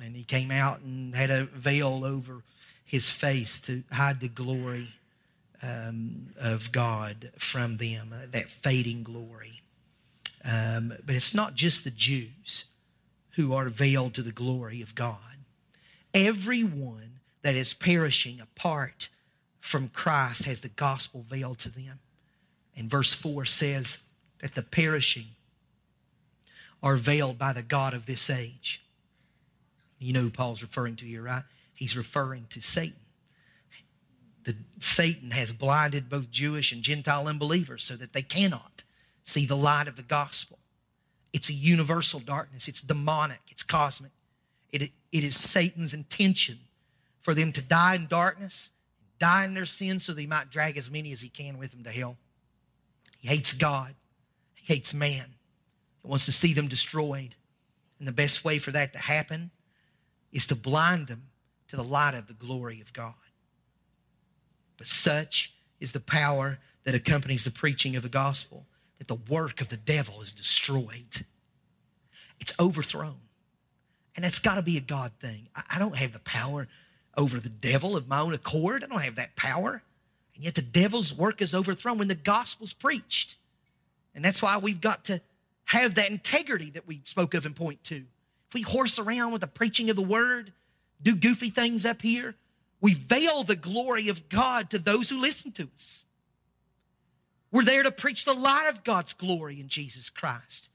and 0.00 0.16
he 0.16 0.24
came 0.24 0.50
out 0.50 0.80
and 0.80 1.14
had 1.14 1.30
a 1.30 1.44
veil 1.44 2.04
over 2.04 2.42
his 2.84 3.08
face 3.08 3.60
to 3.60 3.84
hide 3.92 4.18
the 4.18 4.28
glory 4.28 4.94
um, 5.62 6.30
of 6.36 6.72
God 6.72 7.30
from 7.38 7.76
them, 7.76 8.12
uh, 8.12 8.26
that 8.32 8.48
fading 8.48 9.04
glory. 9.04 9.62
Um, 10.44 10.92
but 11.06 11.14
it's 11.14 11.34
not 11.34 11.54
just 11.54 11.84
the 11.84 11.92
Jews 11.92 12.64
who 13.36 13.54
are 13.54 13.68
veiled 13.68 14.14
to 14.14 14.22
the 14.22 14.32
glory 14.32 14.82
of 14.82 14.96
God. 14.96 15.44
Everyone 16.12 17.20
that 17.42 17.54
is 17.54 17.74
perishing 17.74 18.40
apart 18.40 19.08
from 19.60 19.88
Christ 19.88 20.46
has 20.46 20.62
the 20.62 20.68
gospel 20.68 21.22
veiled 21.22 21.60
to 21.60 21.70
them. 21.70 22.00
And 22.76 22.90
verse 22.90 23.12
4 23.12 23.44
says 23.44 23.98
that 24.40 24.56
the 24.56 24.62
perishing 24.62 25.36
are 26.82 26.96
veiled 26.96 27.38
by 27.38 27.52
the 27.52 27.62
God 27.62 27.94
of 27.94 28.06
this 28.06 28.28
age. 28.28 28.82
You 29.98 30.12
know 30.12 30.22
who 30.22 30.30
Paul's 30.30 30.62
referring 30.62 30.96
to 30.96 31.04
here, 31.06 31.22
right? 31.22 31.44
He's 31.74 31.96
referring 31.96 32.46
to 32.50 32.60
Satan. 32.60 32.96
The, 34.44 34.56
Satan 34.80 35.30
has 35.30 35.52
blinded 35.52 36.08
both 36.08 36.30
Jewish 36.30 36.72
and 36.72 36.82
Gentile 36.82 37.28
unbelievers 37.28 37.84
so 37.84 37.94
that 37.94 38.12
they 38.12 38.22
cannot 38.22 38.82
see 39.22 39.46
the 39.46 39.56
light 39.56 39.86
of 39.86 39.94
the 39.94 40.02
gospel. 40.02 40.58
It's 41.32 41.48
a 41.48 41.54
universal 41.54 42.18
darkness, 42.18 42.66
it's 42.66 42.80
demonic, 42.80 43.40
it's 43.48 43.62
cosmic. 43.62 44.10
It, 44.72 44.90
it 45.12 45.24
is 45.24 45.36
Satan's 45.36 45.94
intention 45.94 46.58
for 47.20 47.34
them 47.34 47.52
to 47.52 47.62
die 47.62 47.94
in 47.94 48.06
darkness, 48.08 48.72
die 49.18 49.44
in 49.44 49.54
their 49.54 49.66
sins 49.66 50.04
so 50.04 50.12
they 50.12 50.26
might 50.26 50.50
drag 50.50 50.76
as 50.76 50.90
many 50.90 51.12
as 51.12 51.20
he 51.20 51.28
can 51.28 51.58
with 51.58 51.70
them 51.70 51.84
to 51.84 51.90
hell. 51.90 52.16
He 53.18 53.28
hates 53.28 53.52
God, 53.52 53.94
he 54.54 54.74
hates 54.74 54.92
man, 54.92 55.34
he 56.02 56.08
wants 56.08 56.24
to 56.26 56.32
see 56.32 56.52
them 56.52 56.68
destroyed. 56.68 57.36
And 57.98 58.08
the 58.08 58.12
best 58.12 58.44
way 58.44 58.58
for 58.58 58.72
that 58.72 58.92
to 58.92 58.98
happen 58.98 59.50
is 60.32 60.46
to 60.46 60.54
blind 60.54 61.06
them 61.06 61.28
to 61.68 61.76
the 61.76 61.84
light 61.84 62.14
of 62.14 62.26
the 62.26 62.32
glory 62.32 62.80
of 62.80 62.92
God. 62.92 63.14
But 64.76 64.86
such 64.86 65.54
is 65.80 65.92
the 65.92 66.00
power 66.00 66.58
that 66.84 66.94
accompanies 66.94 67.44
the 67.44 67.50
preaching 67.50 67.94
of 67.94 68.02
the 68.02 68.08
gospel 68.08 68.66
that 68.98 69.08
the 69.08 69.14
work 69.14 69.60
of 69.60 69.68
the 69.68 69.76
devil 69.76 70.20
is 70.20 70.32
destroyed. 70.32 71.24
It's 72.38 72.52
overthrown. 72.58 73.18
And 74.14 74.24
that's 74.24 74.38
got 74.38 74.56
to 74.56 74.62
be 74.62 74.76
a 74.76 74.80
God 74.80 75.12
thing. 75.20 75.48
I 75.54 75.78
don't 75.78 75.96
have 75.96 76.12
the 76.12 76.18
power 76.20 76.68
over 77.16 77.40
the 77.40 77.48
devil 77.48 77.96
of 77.96 78.08
my 78.08 78.20
own 78.20 78.34
accord. 78.34 78.84
I 78.84 78.86
don't 78.86 79.02
have 79.02 79.16
that 79.16 79.36
power. 79.36 79.82
And 80.34 80.44
yet 80.44 80.54
the 80.54 80.62
devil's 80.62 81.14
work 81.14 81.42
is 81.42 81.54
overthrown 81.54 81.98
when 81.98 82.08
the 82.08 82.14
gospel's 82.14 82.72
preached. 82.72 83.36
And 84.14 84.24
that's 84.24 84.42
why 84.42 84.56
we've 84.58 84.80
got 84.80 85.04
to 85.06 85.20
have 85.78 85.94
that 85.94 86.10
integrity 86.10 86.70
that 86.70 86.86
we 86.86 87.00
spoke 87.04 87.34
of 87.34 87.46
in 87.46 87.54
point 87.54 87.82
two. 87.82 88.04
If 88.48 88.54
we 88.54 88.62
horse 88.62 88.98
around 88.98 89.32
with 89.32 89.40
the 89.40 89.46
preaching 89.46 89.88
of 89.88 89.96
the 89.96 90.02
word, 90.02 90.52
do 91.02 91.16
goofy 91.16 91.48
things 91.48 91.86
up 91.86 92.02
here, 92.02 92.34
we 92.80 92.94
veil 92.94 93.42
the 93.42 93.56
glory 93.56 94.08
of 94.08 94.28
God 94.28 94.68
to 94.70 94.78
those 94.78 95.08
who 95.08 95.18
listen 95.18 95.50
to 95.52 95.68
us. 95.74 96.04
We're 97.50 97.64
there 97.64 97.82
to 97.82 97.90
preach 97.90 98.24
the 98.24 98.34
light 98.34 98.68
of 98.68 98.84
God's 98.84 99.14
glory 99.14 99.60
in 99.60 99.68
Jesus 99.68 100.10
Christ. 100.10 100.70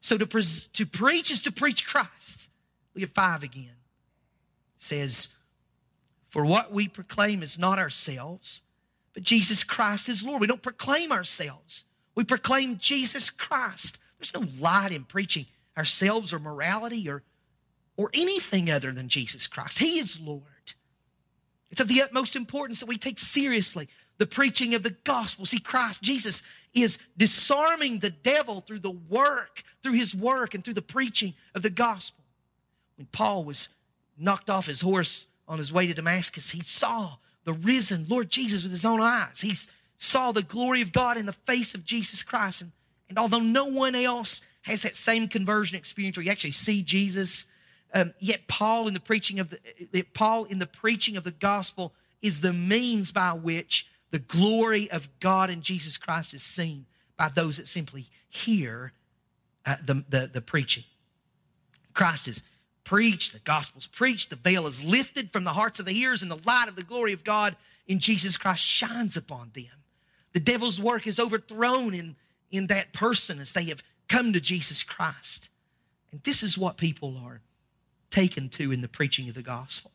So 0.00 0.16
to, 0.16 0.26
to 0.26 0.86
preach 0.86 1.30
is 1.30 1.42
to 1.42 1.52
preach 1.52 1.86
Christ. 1.86 2.48
Look 2.94 3.02
at 3.02 3.14
five 3.14 3.42
again. 3.42 3.76
It 4.76 4.82
says, 4.82 5.28
For 6.28 6.44
what 6.44 6.72
we 6.72 6.88
proclaim 6.88 7.42
is 7.42 7.58
not 7.58 7.78
ourselves, 7.78 8.62
but 9.12 9.22
Jesus 9.22 9.64
Christ 9.64 10.08
is 10.08 10.24
Lord. 10.24 10.40
We 10.40 10.46
don't 10.46 10.62
proclaim 10.62 11.12
ourselves, 11.12 11.84
we 12.14 12.24
proclaim 12.24 12.78
Jesus 12.78 13.28
Christ. 13.28 13.98
There's 14.18 14.34
no 14.34 14.46
light 14.60 14.92
in 14.92 15.04
preaching 15.04 15.46
ourselves 15.76 16.32
or 16.32 16.38
morality 16.38 17.08
or, 17.08 17.22
or 17.96 18.10
anything 18.12 18.70
other 18.70 18.92
than 18.92 19.08
Jesus 19.08 19.46
Christ. 19.46 19.78
He 19.78 19.98
is 19.98 20.20
Lord. 20.20 20.42
It's 21.70 21.80
of 21.80 21.88
the 21.88 22.02
utmost 22.02 22.34
importance 22.34 22.80
that 22.80 22.86
we 22.88 22.98
take 22.98 23.18
seriously 23.18 23.88
the 24.18 24.26
preaching 24.26 24.74
of 24.74 24.82
the 24.82 24.96
gospel. 25.04 25.46
See, 25.46 25.60
Christ, 25.60 26.02
Jesus, 26.02 26.42
is 26.74 26.98
disarming 27.16 28.00
the 28.00 28.10
devil 28.10 28.60
through 28.60 28.80
the 28.80 28.90
work, 28.90 29.62
through 29.82 29.92
his 29.92 30.14
work, 30.14 30.54
and 30.54 30.64
through 30.64 30.74
the 30.74 30.82
preaching 30.82 31.34
of 31.54 31.62
the 31.62 31.70
gospel. 31.70 32.24
When 32.96 33.06
Paul 33.06 33.44
was 33.44 33.68
knocked 34.18 34.50
off 34.50 34.66
his 34.66 34.80
horse 34.80 35.28
on 35.46 35.58
his 35.58 35.72
way 35.72 35.86
to 35.86 35.94
Damascus, 35.94 36.50
he 36.50 36.62
saw 36.62 37.16
the 37.44 37.52
risen 37.52 38.06
Lord 38.08 38.28
Jesus 38.30 38.64
with 38.64 38.72
his 38.72 38.84
own 38.84 39.00
eyes. 39.00 39.40
He 39.40 39.54
saw 39.96 40.32
the 40.32 40.42
glory 40.42 40.82
of 40.82 40.92
God 40.92 41.16
in 41.16 41.26
the 41.26 41.32
face 41.32 41.74
of 41.74 41.84
Jesus 41.84 42.22
Christ. 42.22 42.62
And, 42.62 42.72
and 43.08 43.18
although 43.18 43.40
no 43.40 43.66
one 43.66 43.94
else 43.94 44.42
has 44.62 44.82
that 44.82 44.96
same 44.96 45.28
conversion 45.28 45.76
experience 45.76 46.16
where 46.16 46.24
you 46.24 46.30
actually 46.30 46.50
see 46.50 46.82
Jesus, 46.82 47.46
um, 47.94 48.12
yet 48.18 48.48
Paul 48.48 48.86
in 48.86 48.94
the 48.94 49.00
preaching 49.00 49.38
of 49.38 49.54
the 49.92 50.02
Paul 50.02 50.44
in 50.44 50.58
the 50.58 50.66
preaching 50.66 51.16
of 51.16 51.24
the 51.24 51.30
gospel 51.30 51.94
is 52.20 52.40
the 52.40 52.52
means 52.52 53.12
by 53.12 53.32
which 53.32 53.86
the 54.10 54.18
glory 54.18 54.90
of 54.90 55.08
God 55.20 55.50
and 55.50 55.62
Jesus 55.62 55.96
Christ 55.96 56.34
is 56.34 56.42
seen 56.42 56.86
by 57.16 57.28
those 57.28 57.56
that 57.56 57.68
simply 57.68 58.08
hear 58.28 58.92
uh, 59.66 59.76
the, 59.84 60.04
the, 60.08 60.30
the 60.32 60.40
preaching. 60.40 60.84
Christ 61.92 62.28
is 62.28 62.42
preached, 62.84 63.32
the 63.32 63.38
gospel's 63.40 63.86
preached, 63.86 64.30
the 64.30 64.36
veil 64.36 64.66
is 64.66 64.84
lifted 64.84 65.30
from 65.30 65.44
the 65.44 65.52
hearts 65.52 65.78
of 65.78 65.84
the 65.84 65.92
hearers, 65.92 66.22
and 66.22 66.30
the 66.30 66.40
light 66.46 66.68
of 66.68 66.76
the 66.76 66.82
glory 66.82 67.12
of 67.12 67.24
God 67.24 67.56
in 67.86 67.98
Jesus 67.98 68.36
Christ 68.36 68.64
shines 68.64 69.16
upon 69.16 69.50
them. 69.54 69.84
The 70.32 70.40
devil's 70.40 70.80
work 70.80 71.06
is 71.06 71.18
overthrown 71.18 71.94
in, 71.94 72.16
in 72.50 72.66
that 72.68 72.92
person 72.92 73.38
as 73.38 73.52
they 73.52 73.64
have 73.64 73.82
come 74.08 74.32
to 74.32 74.40
Jesus 74.40 74.82
Christ. 74.82 75.50
And 76.10 76.22
this 76.22 76.42
is 76.42 76.56
what 76.56 76.76
people 76.76 77.16
are 77.16 77.40
taken 78.10 78.48
to 78.50 78.72
in 78.72 78.80
the 78.80 78.88
preaching 78.88 79.28
of 79.28 79.34
the 79.34 79.42
gospel. 79.42 79.92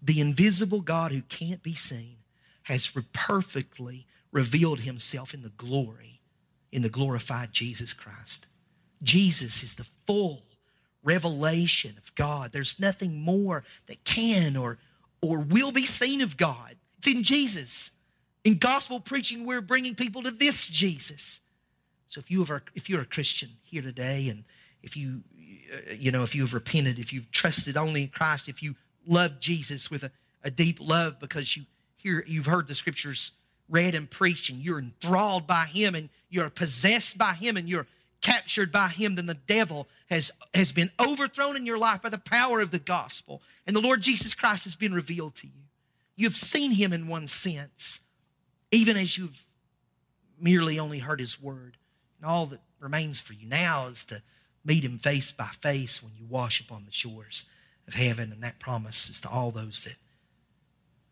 The 0.00 0.20
invisible 0.20 0.80
God 0.80 1.12
who 1.12 1.22
can't 1.22 1.62
be 1.62 1.74
seen 1.74 2.16
has 2.64 2.90
perfectly 3.12 4.06
revealed 4.32 4.80
himself 4.80 5.32
in 5.34 5.42
the 5.42 5.50
glory, 5.50 6.20
in 6.72 6.82
the 6.82 6.88
glorified 6.88 7.52
Jesus 7.52 7.92
Christ. 7.92 8.46
Jesus 9.02 9.62
is 9.62 9.74
the 9.74 9.86
full 10.06 10.44
revelation 11.02 11.96
of 11.98 12.14
God. 12.14 12.52
There's 12.52 12.80
nothing 12.80 13.20
more 13.20 13.64
that 13.86 14.04
can 14.04 14.56
or, 14.56 14.78
or 15.20 15.38
will 15.38 15.70
be 15.70 15.84
seen 15.84 16.20
of 16.20 16.36
God. 16.36 16.76
It's 16.98 17.06
in 17.06 17.22
Jesus. 17.22 17.90
In 18.42 18.58
gospel 18.58 19.00
preaching, 19.00 19.44
we're 19.44 19.60
bringing 19.60 19.94
people 19.94 20.22
to 20.22 20.30
this 20.30 20.68
Jesus. 20.68 21.40
So 22.14 22.20
if 22.20 22.30
you 22.30 22.46
are 22.48 22.62
if 22.76 22.88
you're 22.88 23.00
a 23.00 23.06
Christian 23.06 23.50
here 23.64 23.82
today, 23.82 24.28
and 24.28 24.44
if 24.84 24.96
you 24.96 25.24
uh, 25.72 25.94
you 25.94 26.12
know 26.12 26.22
if 26.22 26.32
you 26.32 26.42
have 26.42 26.54
repented, 26.54 27.00
if 27.00 27.12
you've 27.12 27.28
trusted 27.32 27.76
only 27.76 28.02
in 28.02 28.08
Christ, 28.08 28.48
if 28.48 28.62
you 28.62 28.76
love 29.04 29.40
Jesus 29.40 29.90
with 29.90 30.04
a, 30.04 30.12
a 30.44 30.50
deep 30.50 30.78
love 30.80 31.18
because 31.18 31.56
you 31.56 31.64
hear, 31.96 32.24
you've 32.28 32.46
heard 32.46 32.68
the 32.68 32.74
scriptures 32.76 33.32
read 33.68 33.96
and 33.96 34.08
preached, 34.08 34.48
and 34.48 34.60
you're 34.60 34.78
enthralled 34.78 35.48
by 35.48 35.64
Him, 35.64 35.96
and 35.96 36.08
you're 36.30 36.50
possessed 36.50 37.18
by 37.18 37.32
Him, 37.32 37.56
and 37.56 37.68
you're 37.68 37.88
captured 38.20 38.70
by 38.70 38.88
Him, 38.90 39.16
then 39.16 39.26
the 39.26 39.34
devil 39.34 39.88
has, 40.08 40.30
has 40.54 40.70
been 40.70 40.92
overthrown 41.00 41.56
in 41.56 41.66
your 41.66 41.78
life 41.78 42.00
by 42.00 42.10
the 42.10 42.18
power 42.18 42.60
of 42.60 42.70
the 42.70 42.78
gospel, 42.78 43.42
and 43.66 43.74
the 43.74 43.80
Lord 43.80 44.02
Jesus 44.02 44.34
Christ 44.34 44.62
has 44.64 44.76
been 44.76 44.94
revealed 44.94 45.34
to 45.36 45.48
you. 45.48 45.64
You've 46.14 46.36
seen 46.36 46.70
Him 46.70 46.92
in 46.92 47.08
one 47.08 47.26
sense, 47.26 48.02
even 48.70 48.96
as 48.96 49.18
you've 49.18 49.42
merely 50.40 50.78
only 50.78 51.00
heard 51.00 51.18
His 51.18 51.42
word. 51.42 51.76
And 52.24 52.32
all 52.32 52.46
that 52.46 52.60
remains 52.80 53.20
for 53.20 53.34
you 53.34 53.46
now 53.46 53.86
is 53.88 54.02
to 54.06 54.22
meet 54.64 54.82
Him 54.82 54.96
face 54.96 55.30
by 55.30 55.50
face 55.60 56.02
when 56.02 56.12
you 56.18 56.24
wash 56.24 56.58
upon 56.58 56.86
the 56.86 56.90
shores 56.90 57.44
of 57.86 57.92
heaven, 57.92 58.32
and 58.32 58.42
that 58.42 58.58
promise 58.58 59.10
is 59.10 59.20
to 59.20 59.28
all 59.28 59.50
those 59.50 59.84
that 59.84 59.96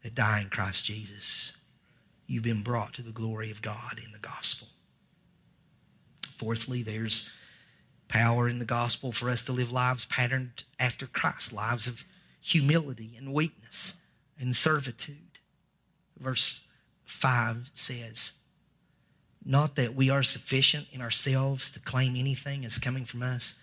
that 0.03 0.15
die 0.15 0.41
in 0.41 0.49
Christ 0.49 0.87
Jesus. 0.87 1.53
You've 2.27 2.45
been 2.45 2.63
brought 2.63 2.95
to 2.95 3.03
the 3.03 3.13
glory 3.13 3.51
of 3.51 3.61
God 3.61 4.01
in 4.03 4.13
the 4.13 4.19
gospel. 4.19 4.69
Fourthly, 6.35 6.83
there's 6.83 7.29
power 8.09 8.49
in 8.49 8.59
the 8.59 8.65
gospel 8.65 9.13
for 9.13 9.29
us 9.29 9.43
to 9.43 9.53
live 9.53 9.71
lives 9.71 10.07
patterned 10.07 10.65
after 10.81 11.07
Christ, 11.07 11.53
lives 11.53 11.87
of 11.87 12.07
humility 12.41 13.17
and 13.19 13.35
weakness 13.35 13.97
and 14.41 14.57
servitude. 14.57 15.41
Verse 16.19 16.63
5 17.05 17.71
says, 17.75 18.33
Not 19.45 19.75
that 19.77 19.95
we 19.95 20.09
are 20.11 20.23
sufficient 20.23 20.87
in 20.93 21.01
ourselves 21.01 21.71
to 21.71 21.81
claim 21.81 22.15
anything 22.17 22.65
as 22.65 22.79
coming 22.79 23.05
from 23.05 23.23
us, 23.23 23.59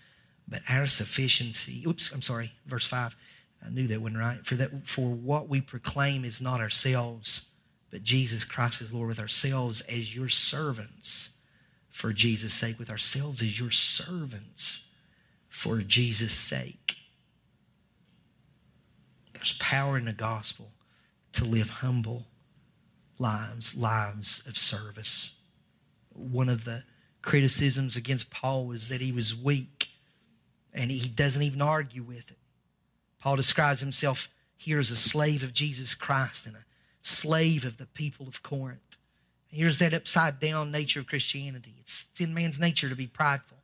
but 0.46 0.62
our 0.68 0.86
sufficiency, 0.86 1.84
oops, 1.86 2.10
I'm 2.12 2.22
sorry, 2.22 2.52
verse 2.66 2.86
5 2.86 3.16
I 3.64 3.68
knew 3.68 3.86
that 3.88 4.00
wasn't 4.00 4.20
right. 4.20 4.44
For 4.44 4.54
that, 4.56 4.86
for 4.86 5.10
what 5.10 5.48
we 5.48 5.60
proclaim 5.60 6.24
is 6.24 6.40
not 6.40 6.60
ourselves, 6.60 7.50
but 7.90 8.02
Jesus 8.02 8.44
Christ 8.44 8.80
is 8.80 8.94
Lord, 8.94 9.08
with 9.08 9.20
ourselves 9.20 9.82
as 9.82 10.16
your 10.16 10.28
servants 10.28 11.36
for 11.90 12.12
Jesus' 12.12 12.54
sake, 12.54 12.78
with 12.78 12.88
ourselves 12.88 13.42
as 13.42 13.60
your 13.60 13.70
servants 13.70 14.86
for 15.48 15.78
Jesus' 15.78 16.32
sake. 16.32 16.96
There's 19.34 19.52
power 19.54 19.98
in 19.98 20.06
the 20.06 20.12
gospel 20.12 20.70
to 21.32 21.44
live 21.44 21.68
humble 21.68 22.26
lives, 23.18 23.74
lives 23.74 24.42
of 24.46 24.56
service. 24.56 25.36
One 26.20 26.48
of 26.48 26.64
the 26.64 26.84
criticisms 27.22 27.96
against 27.96 28.30
Paul 28.30 28.66
was 28.66 28.88
that 28.88 29.00
he 29.00 29.12
was 29.12 29.34
weak, 29.34 29.88
and 30.72 30.90
he 30.90 31.08
doesn't 31.08 31.42
even 31.42 31.62
argue 31.62 32.02
with 32.02 32.30
it. 32.30 32.38
Paul 33.20 33.36
describes 33.36 33.80
himself 33.80 34.28
here 34.56 34.78
as 34.78 34.90
a 34.90 34.96
slave 34.96 35.42
of 35.42 35.52
Jesus 35.52 35.94
Christ 35.94 36.46
and 36.46 36.56
a 36.56 36.64
slave 37.02 37.64
of 37.64 37.76
the 37.76 37.86
people 37.86 38.28
of 38.28 38.42
Corinth. 38.42 38.98
Here's 39.48 39.78
that 39.78 39.94
upside 39.94 40.38
down 40.38 40.70
nature 40.70 41.00
of 41.00 41.06
Christianity 41.06 41.74
it's 41.80 42.08
in 42.20 42.32
man's 42.32 42.60
nature 42.60 42.88
to 42.88 42.94
be 42.94 43.06
prideful 43.06 43.58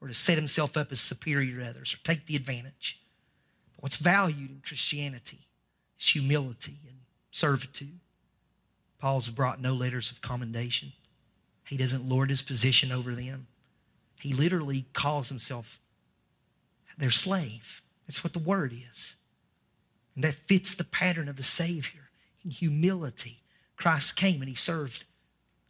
or 0.00 0.08
to 0.08 0.14
set 0.14 0.36
himself 0.36 0.76
up 0.76 0.92
as 0.92 1.00
superior 1.00 1.60
to 1.60 1.70
others 1.70 1.94
or 1.94 1.98
take 2.04 2.26
the 2.26 2.36
advantage. 2.36 3.00
But 3.74 3.84
what's 3.84 3.96
valued 3.96 4.50
in 4.50 4.62
Christianity 4.64 5.46
is 5.98 6.08
humility 6.08 6.80
and 6.86 6.98
servitude. 7.30 8.00
Paul's 8.98 9.30
brought 9.30 9.60
no 9.60 9.74
letters 9.74 10.10
of 10.10 10.20
commendation. 10.20 10.92
He 11.72 11.78
doesn't 11.78 12.06
lord 12.06 12.28
his 12.28 12.42
position 12.42 12.92
over 12.92 13.14
them. 13.14 13.46
He 14.20 14.34
literally 14.34 14.84
calls 14.92 15.30
himself 15.30 15.80
their 16.98 17.08
slave. 17.08 17.80
That's 18.06 18.22
what 18.22 18.34
the 18.34 18.38
word 18.38 18.74
is. 18.74 19.16
And 20.14 20.22
that 20.22 20.34
fits 20.34 20.74
the 20.74 20.84
pattern 20.84 21.30
of 21.30 21.36
the 21.36 21.42
Savior. 21.42 22.10
In 22.44 22.50
humility, 22.50 23.40
Christ 23.78 24.16
came 24.16 24.42
and 24.42 24.50
he 24.50 24.54
served 24.54 25.06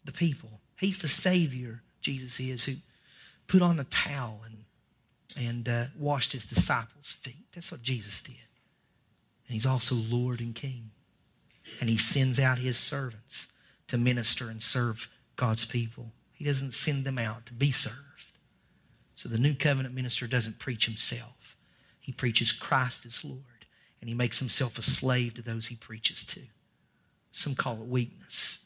the 0.05 0.11
people. 0.11 0.59
He's 0.77 0.99
the 0.99 1.07
Savior, 1.07 1.83
Jesus 2.01 2.41
is, 2.41 2.65
who 2.65 2.75
put 3.47 3.63
on 3.63 3.79
a 3.79 3.85
towel 3.85 4.41
and, 4.45 4.65
and 5.37 5.69
uh, 5.69 5.85
washed 5.97 6.33
his 6.33 6.45
disciples' 6.45 7.13
feet. 7.13 7.47
That's 7.55 7.71
what 7.71 7.83
Jesus 7.83 8.21
did. 8.21 8.35
And 9.47 9.55
he's 9.55 9.67
also 9.67 9.95
Lord 9.95 10.41
and 10.41 10.53
King. 10.53 10.91
And 11.81 11.89
he 11.89 11.97
sends 11.97 12.41
out 12.41 12.59
his 12.59 12.77
servants 12.77 13.47
to 13.87 13.97
minister 13.97 14.49
and 14.49 14.61
serve 14.61 15.09
God's 15.37 15.65
people. 15.65 16.13
He 16.33 16.45
doesn't 16.45 16.73
send 16.73 17.05
them 17.05 17.19
out 17.19 17.47
to 17.47 17.53
be 17.53 17.71
served. 17.71 17.99
So 19.15 19.29
the 19.29 19.39
new 19.39 19.55
covenant 19.55 19.95
minister 19.95 20.27
doesn't 20.27 20.59
preach 20.59 20.87
himself. 20.87 21.57
He 22.01 22.11
preaches 22.13 22.51
Christ 22.51 23.07
as 23.07 23.25
Lord, 23.25 23.67
and 24.01 24.09
he 24.09 24.15
makes 24.15 24.41
himself 24.41 24.79
a 24.79 24.83
slave 24.83 25.35
to 25.35 25.43
those 25.43 25.69
he 25.69 25.77
preaches 25.77 26.25
to. 26.25 26.41
Some 27.31 27.55
call 27.55 27.75
it 27.75 27.87
weakness. 27.87 28.59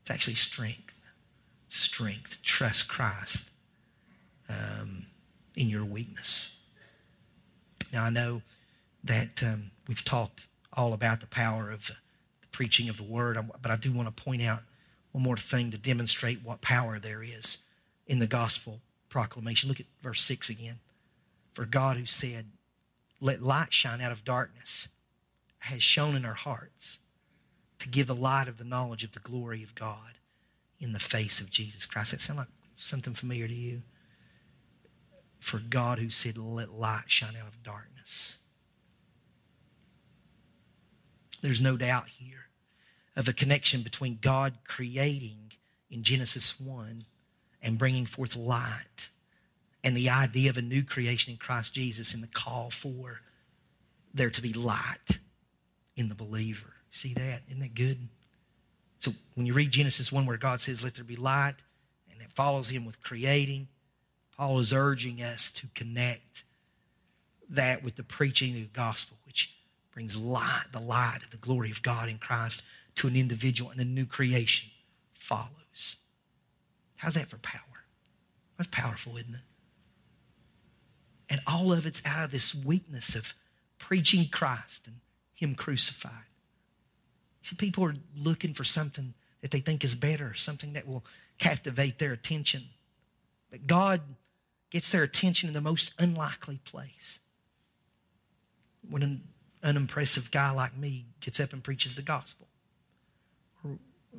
It's 0.00 0.10
actually 0.10 0.36
strength. 0.36 1.04
Strength. 1.68 2.42
Trust 2.42 2.88
Christ 2.88 3.50
um, 4.48 5.06
in 5.54 5.68
your 5.68 5.84
weakness. 5.84 6.56
Now, 7.92 8.04
I 8.04 8.10
know 8.10 8.42
that 9.04 9.42
um, 9.42 9.70
we've 9.86 10.04
talked 10.04 10.46
all 10.72 10.92
about 10.92 11.20
the 11.20 11.26
power 11.26 11.70
of 11.70 11.88
the 11.88 12.46
preaching 12.50 12.88
of 12.88 12.96
the 12.96 13.02
word, 13.02 13.38
but 13.60 13.70
I 13.70 13.76
do 13.76 13.92
want 13.92 14.14
to 14.14 14.22
point 14.22 14.42
out 14.42 14.62
one 15.12 15.24
more 15.24 15.36
thing 15.36 15.70
to 15.70 15.78
demonstrate 15.78 16.42
what 16.42 16.60
power 16.60 16.98
there 16.98 17.22
is 17.22 17.58
in 18.06 18.18
the 18.18 18.26
gospel 18.26 18.80
proclamation. 19.08 19.68
Look 19.68 19.80
at 19.80 19.86
verse 20.02 20.22
6 20.22 20.50
again. 20.50 20.78
For 21.52 21.64
God, 21.64 21.96
who 21.96 22.06
said, 22.06 22.46
let 23.20 23.42
light 23.42 23.72
shine 23.72 24.00
out 24.00 24.12
of 24.12 24.24
darkness 24.24 24.88
has 25.64 25.82
shone 25.82 26.16
in 26.16 26.24
our 26.24 26.34
hearts 26.34 27.00
to 27.78 27.88
give 27.88 28.06
the 28.06 28.14
light 28.14 28.48
of 28.48 28.56
the 28.56 28.64
knowledge 28.64 29.04
of 29.04 29.12
the 29.12 29.20
glory 29.20 29.62
of 29.62 29.74
God 29.74 30.18
in 30.78 30.92
the 30.92 30.98
face 30.98 31.40
of 31.40 31.50
Jesus 31.50 31.84
Christ. 31.84 32.12
That 32.12 32.20
sound 32.20 32.38
like 32.38 32.48
something 32.76 33.12
familiar 33.12 33.46
to 33.46 33.54
you? 33.54 33.82
For 35.38 35.58
God 35.58 35.98
who 35.98 36.10
said, 36.10 36.38
Let 36.38 36.72
light 36.72 37.04
shine 37.08 37.36
out 37.36 37.48
of 37.48 37.62
darkness. 37.62 38.38
There's 41.42 41.60
no 41.60 41.76
doubt 41.76 42.08
here 42.08 42.49
of 43.20 43.28
a 43.28 43.34
connection 43.34 43.82
between 43.82 44.18
God 44.22 44.54
creating 44.66 45.52
in 45.90 46.02
Genesis 46.02 46.58
1 46.58 47.04
and 47.62 47.76
bringing 47.76 48.06
forth 48.06 48.34
light 48.34 49.10
and 49.84 49.94
the 49.94 50.08
idea 50.08 50.48
of 50.48 50.56
a 50.56 50.62
new 50.62 50.82
creation 50.82 51.30
in 51.30 51.36
Christ 51.36 51.74
Jesus 51.74 52.14
and 52.14 52.22
the 52.22 52.28
call 52.28 52.70
for 52.70 53.20
there 54.14 54.30
to 54.30 54.40
be 54.40 54.54
light 54.54 55.18
in 55.96 56.08
the 56.08 56.14
believer. 56.14 56.72
See 56.90 57.12
that? 57.12 57.42
Isn't 57.48 57.60
that 57.60 57.74
good? 57.74 58.08
So 59.00 59.12
when 59.34 59.44
you 59.44 59.52
read 59.52 59.70
Genesis 59.70 60.10
1 60.10 60.24
where 60.24 60.38
God 60.38 60.62
says, 60.62 60.82
let 60.82 60.94
there 60.94 61.04
be 61.04 61.16
light, 61.16 61.56
and 62.10 62.22
it 62.22 62.32
follows 62.32 62.70
him 62.70 62.86
with 62.86 63.02
creating, 63.02 63.68
Paul 64.34 64.60
is 64.60 64.72
urging 64.72 65.20
us 65.20 65.50
to 65.50 65.66
connect 65.74 66.44
that 67.50 67.84
with 67.84 67.96
the 67.96 68.02
preaching 68.02 68.54
of 68.54 68.62
the 68.62 68.68
gospel, 68.68 69.18
which 69.26 69.54
brings 69.92 70.16
light, 70.16 70.68
the 70.72 70.80
light 70.80 71.18
of 71.22 71.30
the 71.30 71.36
glory 71.36 71.70
of 71.70 71.82
God 71.82 72.08
in 72.08 72.16
Christ 72.16 72.62
to 72.96 73.06
an 73.06 73.16
individual 73.16 73.70
and 73.70 73.80
a 73.80 73.84
new 73.84 74.06
creation 74.06 74.70
follows. 75.12 75.96
How's 76.96 77.14
that 77.14 77.30
for 77.30 77.38
power? 77.38 77.60
That's 78.58 78.68
powerful, 78.70 79.16
isn't 79.16 79.34
it? 79.34 79.40
And 81.30 81.40
all 81.46 81.72
of 81.72 81.86
it's 81.86 82.02
out 82.04 82.24
of 82.24 82.30
this 82.30 82.54
weakness 82.54 83.14
of 83.14 83.34
preaching 83.78 84.28
Christ 84.30 84.86
and 84.86 84.96
Him 85.32 85.54
crucified. 85.54 86.12
See, 87.42 87.56
people 87.56 87.84
are 87.84 87.94
looking 88.16 88.52
for 88.52 88.64
something 88.64 89.14
that 89.40 89.50
they 89.50 89.60
think 89.60 89.82
is 89.82 89.94
better, 89.94 90.34
something 90.34 90.74
that 90.74 90.86
will 90.86 91.04
captivate 91.38 91.98
their 91.98 92.12
attention. 92.12 92.64
But 93.50 93.66
God 93.66 94.02
gets 94.70 94.92
their 94.92 95.02
attention 95.02 95.48
in 95.48 95.54
the 95.54 95.60
most 95.60 95.92
unlikely 95.98 96.60
place. 96.64 97.18
When 98.88 99.02
an 99.02 99.22
unimpressive 99.62 100.30
guy 100.30 100.50
like 100.50 100.76
me 100.76 101.06
gets 101.20 101.40
up 101.40 101.52
and 101.52 101.62
preaches 101.62 101.96
the 101.96 102.02
gospel. 102.02 102.48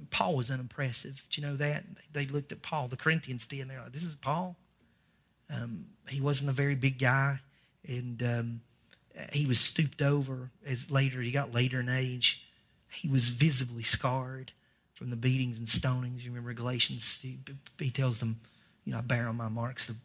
Paul 0.09 0.35
was 0.35 0.49
unimpressive. 0.49 1.27
Do 1.29 1.41
you 1.41 1.47
know 1.47 1.55
that? 1.57 1.83
They 2.11 2.25
looked 2.25 2.51
at 2.51 2.61
Paul. 2.61 2.87
The 2.87 2.97
Corinthians 2.97 3.45
did, 3.45 3.61
and 3.61 3.69
they're 3.69 3.81
like, 3.81 3.91
this 3.91 4.03
is 4.03 4.15
Paul? 4.15 4.55
Um, 5.49 5.87
he 6.07 6.21
wasn't 6.21 6.49
a 6.49 6.53
very 6.53 6.75
big 6.75 6.97
guy, 6.97 7.39
and 7.87 8.23
um, 8.23 8.61
he 9.33 9.45
was 9.45 9.59
stooped 9.59 10.01
over 10.01 10.51
as 10.65 10.89
later 10.89 11.21
he 11.21 11.31
got 11.31 11.53
later 11.53 11.79
in 11.79 11.89
age. 11.89 12.45
He 12.89 13.07
was 13.07 13.29
visibly 13.29 13.83
scarred 13.83 14.53
from 14.93 15.09
the 15.09 15.15
beatings 15.15 15.57
and 15.57 15.67
stonings. 15.67 16.23
You 16.23 16.31
remember 16.31 16.53
Galatians? 16.53 17.19
He, 17.21 17.39
he 17.77 17.89
tells 17.89 18.19
them, 18.19 18.39
"You 18.85 18.93
know, 18.93 18.99
I 18.99 19.01
bear 19.01 19.27
on 19.27 19.35
my 19.35 19.49
marks 19.49 19.87
the, 19.87 19.95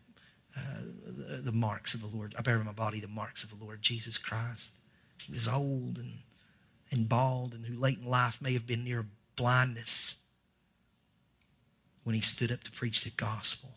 uh, 0.57 0.61
the, 1.07 1.37
the 1.43 1.53
marks 1.53 1.95
of 1.95 2.01
the 2.01 2.09
Lord. 2.09 2.35
I 2.37 2.43
bear 2.43 2.59
on 2.59 2.65
my 2.65 2.73
body 2.73 2.99
the 2.99 3.09
marks 3.09 3.45
of 3.45 3.51
the 3.57 3.65
Lord 3.65 3.83
Jesus 3.83 4.19
Christ." 4.19 4.73
He 5.23 5.33
was 5.33 5.49
old 5.49 5.99
and 5.99 6.19
and 6.91 7.09
bald, 7.09 7.55
and 7.55 7.67
who 7.67 7.79
late 7.79 7.99
in 7.99 8.07
life 8.07 8.41
may 8.41 8.53
have 8.53 8.67
been 8.67 8.85
near 8.85 9.07
blindness 9.37 10.17
when 12.05 12.15
he 12.15 12.21
stood 12.21 12.51
up 12.51 12.63
to 12.65 12.71
preach 12.71 13.05
the 13.05 13.11
gospel. 13.11 13.71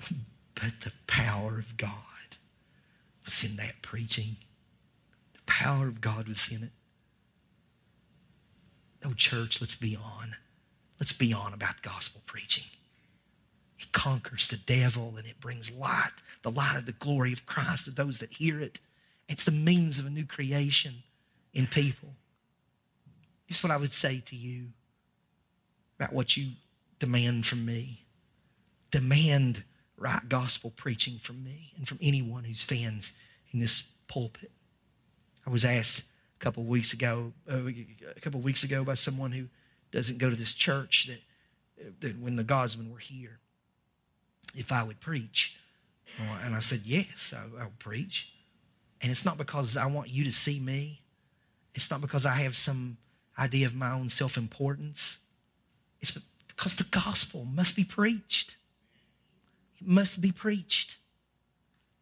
But 0.54 0.80
the 0.80 0.92
power 1.06 1.58
of 1.58 1.76
God 1.76 1.90
was 3.26 3.44
in 3.44 3.56
that 3.56 3.82
preaching. 3.82 4.36
The 5.34 5.42
power 5.44 5.86
of 5.86 6.00
God 6.00 6.28
was 6.28 6.48
in 6.50 6.62
it. 6.62 6.70
Oh, 9.04 9.12
church, 9.12 9.60
let's 9.60 9.76
be 9.76 9.94
on. 9.94 10.34
Let's 10.98 11.12
be 11.12 11.32
on 11.32 11.52
about 11.52 11.82
gospel 11.82 12.22
preaching. 12.24 12.64
It 13.78 13.92
conquers 13.92 14.48
the 14.48 14.56
devil 14.56 15.14
and 15.18 15.26
it 15.26 15.40
brings 15.40 15.70
light, 15.70 16.12
the 16.42 16.50
light 16.50 16.76
of 16.76 16.86
the 16.86 16.92
glory 16.92 17.34
of 17.34 17.44
Christ 17.44 17.84
to 17.84 17.90
those 17.90 18.18
that 18.20 18.32
hear 18.32 18.58
it. 18.58 18.80
It's 19.28 19.44
the 19.44 19.50
means 19.50 19.98
of 19.98 20.06
a 20.06 20.10
new 20.10 20.24
creation 20.24 21.02
in 21.52 21.66
people. 21.66 22.14
This 23.48 23.58
is 23.58 23.62
what 23.62 23.72
I 23.72 23.76
would 23.76 23.92
say 23.92 24.22
to 24.26 24.36
you 24.36 24.68
about 25.98 26.12
what 26.12 26.36
you 26.36 26.52
demand 26.98 27.46
from 27.46 27.64
me. 27.64 28.04
Demand 28.90 29.64
right 29.96 30.28
gospel 30.28 30.72
preaching 30.74 31.18
from 31.18 31.42
me 31.42 31.72
and 31.76 31.88
from 31.88 31.98
anyone 32.02 32.44
who 32.44 32.54
stands 32.54 33.12
in 33.52 33.60
this 33.60 33.84
pulpit. 34.08 34.50
I 35.46 35.50
was 35.50 35.64
asked 35.64 36.04
a 36.40 36.44
couple 36.44 36.62
of 36.62 36.68
weeks 36.68 36.92
ago, 36.92 37.32
uh, 37.50 37.66
a 37.66 38.20
couple 38.20 38.40
of 38.40 38.44
weeks 38.44 38.62
ago, 38.62 38.84
by 38.84 38.94
someone 38.94 39.32
who 39.32 39.46
doesn't 39.92 40.18
go 40.18 40.28
to 40.28 40.36
this 40.36 40.54
church 40.54 41.08
that, 41.08 42.00
that 42.00 42.18
when 42.18 42.36
the 42.36 42.44
Godsmen 42.44 42.90
were 42.90 42.98
here, 42.98 43.38
if 44.54 44.72
I 44.72 44.82
would 44.82 45.00
preach, 45.00 45.56
and 46.18 46.54
I 46.54 46.60
said 46.60 46.82
yes, 46.84 47.34
I, 47.36 47.62
I'll 47.62 47.72
preach. 47.78 48.32
And 49.02 49.10
it's 49.10 49.24
not 49.24 49.36
because 49.36 49.76
I 49.76 49.86
want 49.86 50.08
you 50.08 50.24
to 50.24 50.32
see 50.32 50.58
me. 50.58 51.02
It's 51.74 51.90
not 51.90 52.00
because 52.00 52.24
I 52.24 52.34
have 52.36 52.56
some 52.56 52.96
idea 53.38 53.66
of 53.66 53.74
my 53.74 53.90
own 53.90 54.08
self 54.08 54.36
importance. 54.36 55.18
It's 56.00 56.12
because 56.48 56.74
the 56.74 56.84
gospel 56.84 57.44
must 57.44 57.76
be 57.76 57.84
preached. 57.84 58.56
It 59.80 59.86
must 59.86 60.20
be 60.20 60.32
preached. 60.32 60.98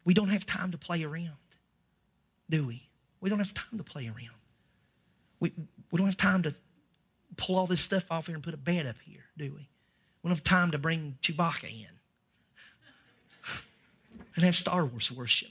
We 0.04 0.14
don't 0.14 0.28
have 0.28 0.46
time 0.46 0.70
to 0.72 0.78
play 0.78 1.02
around. 1.02 1.36
do 2.48 2.66
we? 2.66 2.88
We 3.20 3.30
don't 3.30 3.38
have 3.38 3.54
time 3.54 3.78
to 3.78 3.84
play 3.84 4.06
around. 4.06 4.36
We, 5.40 5.52
we 5.90 5.96
don't 5.96 6.06
have 6.06 6.16
time 6.16 6.42
to 6.42 6.54
pull 7.36 7.56
all 7.56 7.66
this 7.66 7.80
stuff 7.80 8.10
off 8.10 8.26
here 8.26 8.34
and 8.34 8.44
put 8.44 8.54
a 8.54 8.58
bed 8.58 8.86
up 8.86 8.96
here, 9.04 9.24
do 9.36 9.44
we? 9.44 9.68
We 10.22 10.28
don't 10.28 10.36
have 10.36 10.44
time 10.44 10.70
to 10.72 10.78
bring 10.78 11.16
Chewbacca 11.22 11.64
in 11.64 11.86
and 14.36 14.44
have 14.44 14.56
Star 14.56 14.84
Wars 14.84 15.10
worship. 15.10 15.50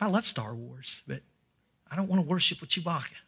I 0.00 0.06
love 0.06 0.26
Star 0.26 0.54
Wars, 0.54 1.02
but 1.06 1.22
I 1.90 1.96
don't 1.96 2.08
want 2.08 2.22
to 2.22 2.28
worship 2.28 2.60
with 2.60 2.70
Chewbacca. 2.70 3.20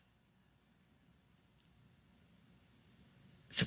So 3.51 3.67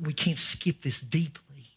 we 0.00 0.12
can't 0.12 0.38
skip 0.38 0.82
this 0.82 1.00
deeply 1.00 1.76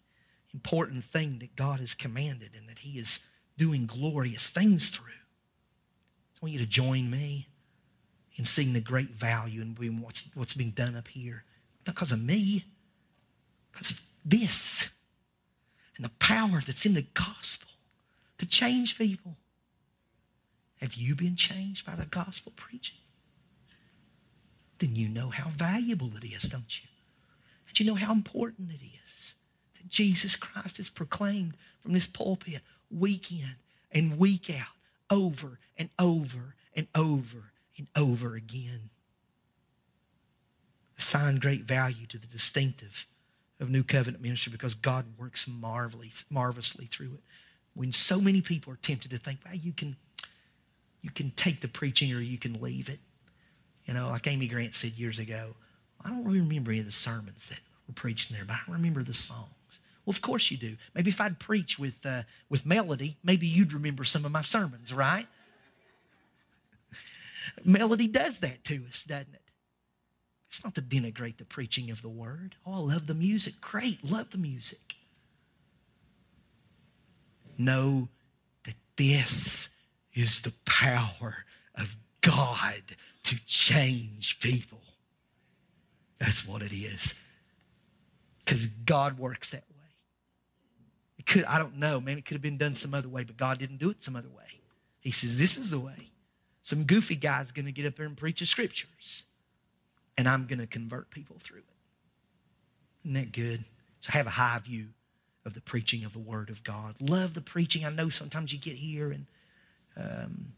important 0.54 1.04
thing 1.04 1.40
that 1.40 1.56
God 1.56 1.80
has 1.80 1.94
commanded 1.94 2.52
and 2.58 2.70
that 2.70 2.80
He 2.80 2.98
is 2.98 3.20
doing 3.58 3.86
glorious 3.86 4.50
things 4.50 4.90
through. 4.90 5.06
I 5.08 6.38
want 6.42 6.54
you 6.54 6.60
to 6.60 6.66
join 6.66 7.10
me 7.10 7.48
in 8.36 8.46
seeing 8.46 8.74
the 8.74 8.80
great 8.80 9.12
value 9.12 9.62
in 9.62 10.02
what's, 10.02 10.26
what's 10.34 10.54
being 10.54 10.72
done 10.72 10.96
up 10.96 11.10
here. 11.10 11.44
Not 11.86 11.96
because 11.96 12.12
of 12.12 12.22
me, 12.22 12.66
because 13.72 13.92
of 13.92 14.02
this 14.24 14.90
and 15.96 16.06
the 16.06 16.12
power 16.20 16.62
that's 16.66 16.86
in 16.86 16.94
the 16.94 17.06
gospel 17.14 17.70
to 18.38 18.46
change 18.46 18.98
people. 18.98 19.38
Have 20.82 20.96
you 20.96 21.16
been 21.16 21.36
changed 21.36 21.86
by 21.86 21.96
the 21.96 22.06
gospel 22.06 22.52
preaching? 22.56 22.98
Then 24.80 24.96
you 24.96 25.08
know 25.08 25.30
how 25.30 25.50
valuable 25.50 26.12
it 26.18 26.26
is, 26.26 26.44
don't 26.44 26.82
you? 26.82 26.88
And 27.76 27.86
you 27.86 27.92
know 27.92 28.00
how 28.00 28.14
important 28.14 28.72
it 28.72 28.80
is 29.06 29.36
that 29.74 29.90
Jesus 29.90 30.38
Christ 30.38 30.80
is 30.80 30.88
proclaimed 30.90 31.58
from 31.82 31.92
this 31.92 32.08
pulpit 32.08 32.62
week 32.90 33.34
in 33.34 33.56
and 33.92 34.18
week 34.18 34.50
out, 34.50 34.78
over 35.10 35.60
and 35.78 35.90
over 36.00 36.56
and 36.74 36.88
over 36.96 37.52
and 37.78 37.88
over 37.94 38.36
again. 38.36 38.92
Assign 40.98 41.36
great 41.40 41.64
value 41.64 42.06
to 42.08 42.18
the 42.18 42.28
distinctive 42.28 43.08
of 43.60 43.70
New 43.70 43.84
Covenant 43.84 44.24
ministry 44.24 44.54
because 44.54 44.74
God 44.74 45.06
works 45.18 45.46
marvelously 45.46 46.86
through 46.86 47.16
it. 47.16 47.24
When 47.74 47.92
so 47.92 48.22
many 48.22 48.40
people 48.40 48.72
are 48.72 48.78
tempted 48.78 49.12
to 49.12 49.18
think, 49.18 49.40
well, 49.46 49.56
you 49.56 49.74
can, 49.74 49.98
you 51.02 51.10
can 51.10 51.32
take 51.32 51.60
the 51.60 51.68
preaching 51.68 52.14
or 52.14 52.22
you 52.22 52.38
can 52.38 52.62
leave 52.62 52.88
it. 52.88 53.00
You 53.86 53.96
know, 53.96 54.08
like 54.08 54.28
Amy 54.28 54.48
Grant 54.48 54.76
said 54.76 54.94
years 54.94 55.20
ago, 55.20 55.56
I 56.06 56.10
don't 56.10 56.24
really 56.24 56.40
remember 56.40 56.72
any 56.72 56.82
of 56.82 56.86
the 56.86 56.92
sermons 56.92 57.50
that 57.50 57.60
were 57.88 57.94
preached 57.96 58.30
in 58.30 58.38
there, 58.38 58.46
but 58.46 58.54
I 58.56 58.72
remember 58.72 59.04
the 59.04 59.14
songs. 59.14 59.50
Well, 60.06 60.12
of 60.12 60.22
course 60.22 60.52
you 60.52 60.58
do. 60.58 60.78
Maybe 60.94 61.10
if 61.10 61.20
I'd 61.20 61.40
preach 61.40 61.80
with, 61.80 62.06
uh, 62.06 62.24
with 62.48 62.64
melody, 62.64 63.18
maybe 63.24 63.48
you'd 63.48 63.74
remember 63.74 64.04
some 64.04 64.24
of 64.24 64.32
my 64.32 64.42
sermons, 64.42 64.94
right? 64.94 65.26
melody 67.64 68.08
does 68.08 68.38
that 68.40 68.64
to 68.66 68.86
us, 68.88 69.04
doesn't 69.04 69.34
it? 69.34 69.42
It's 70.48 70.64
not 70.64 70.76
to 70.76 70.82
denigrate 70.82 71.38
the 71.38 71.46
preaching 71.46 71.90
of 71.90 72.04
the 72.04 72.10
word. 72.10 72.56
Oh, 72.66 72.74
I 72.74 72.94
love 72.94 73.08
the 73.08 73.16
music. 73.16 73.60
Great, 73.60 74.10
love 74.10 74.30
the 74.30 74.38
music. 74.38 74.96
Know 77.58 78.10
that 78.64 78.76
this 78.96 79.70
is 80.14 80.42
the 80.42 80.54
power 80.66 81.46
of 81.74 81.96
God 82.22 82.84
to 83.24 83.38
change 83.48 84.40
people. 84.40 84.80
That's 86.20 86.48
what 86.48 86.62
it 86.62 86.74
is. 86.74 87.14
Because 88.40 88.68
God 88.68 89.18
works 89.18 89.52
that 89.52 89.64
way. 89.70 89.76
It 91.18 91.26
could, 91.26 91.44
I 91.46 91.58
don't 91.58 91.78
know, 91.78 92.00
man, 92.00 92.18
it 92.18 92.26
could 92.26 92.36
have 92.36 92.42
been 92.42 92.58
done 92.58 92.76
some 92.76 92.94
other 92.94 93.10
way, 93.10 93.24
but 93.24 93.38
God 93.38 93.58
didn't 93.58 93.78
do 93.78 93.90
it 93.90 94.02
some 94.02 94.16
other 94.16 94.30
way. 94.30 94.62
He 95.00 95.12
says, 95.12 95.38
This 95.38 95.58
is 95.58 95.72
the 95.72 95.80
way. 95.80 96.12
Some 96.62 96.84
goofy 96.84 97.16
guy's 97.16 97.52
going 97.52 97.66
to 97.66 97.72
get 97.72 97.86
up 97.86 97.96
there 97.96 98.06
and 98.06 98.18
preach 98.18 98.40
the 98.40 98.46
scriptures, 98.46 99.26
and 100.18 100.28
I'm 100.28 100.48
going 100.48 100.60
to 100.60 100.68
convert 100.68 101.12
people 101.12 101.38
through 101.40 101.60
it. 101.60 101.66
Isn't 103.04 103.14
that 103.14 103.32
good? 103.32 103.66
So 104.00 104.12
have 104.12 104.26
a 104.26 104.32
high 104.32 104.60
view 104.60 104.90
of 105.46 105.54
the 105.54 105.62
preaching 105.62 106.04
of 106.04 106.14
the 106.14 106.20
Word 106.20 106.50
of 106.50 106.64
God. 106.64 106.96
Love 107.00 107.36
the 107.36 107.42
preaching. 107.42 107.86
I 107.86 107.90
know 107.92 108.10
sometimes 108.10 108.52
you 108.52 108.58
get 108.58 108.78
here 108.78 109.12
and 109.12 109.28
um, 109.96 110.54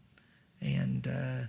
and 0.60 1.06
uh, 1.06 1.46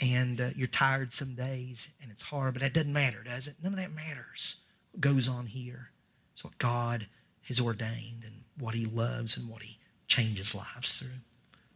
and 0.00 0.40
uh, 0.40 0.50
you're 0.54 0.66
tired 0.66 1.12
some 1.12 1.34
days 1.34 1.88
and 2.02 2.10
it's 2.10 2.22
hard, 2.22 2.54
but 2.54 2.62
that 2.62 2.74
doesn't 2.74 2.92
matter, 2.92 3.22
does 3.22 3.48
it? 3.48 3.56
None 3.62 3.72
of 3.72 3.78
that 3.78 3.92
matters. 3.92 4.56
What 4.92 5.00
goes 5.00 5.28
on 5.28 5.46
here 5.46 5.90
is 6.36 6.44
what 6.44 6.58
God 6.58 7.06
has 7.48 7.60
ordained 7.60 8.22
and 8.24 8.42
what 8.58 8.74
He 8.74 8.84
loves 8.84 9.36
and 9.36 9.48
what 9.48 9.62
He 9.62 9.78
changes 10.06 10.54
lives 10.54 10.96
through. 10.96 11.20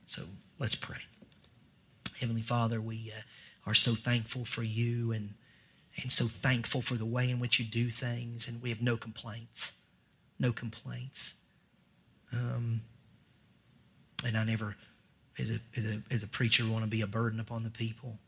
So 0.06 0.22
let's 0.58 0.74
pray. 0.74 0.98
Heavenly 2.20 2.42
Father, 2.42 2.80
we 2.80 3.12
uh, 3.16 3.22
are 3.68 3.74
so 3.74 3.94
thankful 3.94 4.44
for 4.44 4.62
you 4.62 5.12
and, 5.12 5.34
and 6.00 6.12
so 6.12 6.26
thankful 6.26 6.82
for 6.82 6.94
the 6.94 7.06
way 7.06 7.30
in 7.30 7.40
which 7.40 7.58
you 7.58 7.64
do 7.64 7.90
things, 7.90 8.46
and 8.46 8.60
we 8.60 8.68
have 8.68 8.82
no 8.82 8.96
complaints. 8.96 9.72
No 10.38 10.52
complaints. 10.52 11.34
Um, 12.32 12.82
and 14.24 14.36
I 14.36 14.44
never, 14.44 14.76
as 15.40 15.50
a, 15.50 15.60
as 15.76 15.84
a, 15.84 16.02
as 16.10 16.22
a 16.22 16.26
preacher, 16.26 16.66
want 16.66 16.84
to 16.84 16.90
be 16.90 17.02
a 17.02 17.06
burden 17.06 17.40
upon 17.40 17.62
the 17.62 17.70
people. 17.70 18.18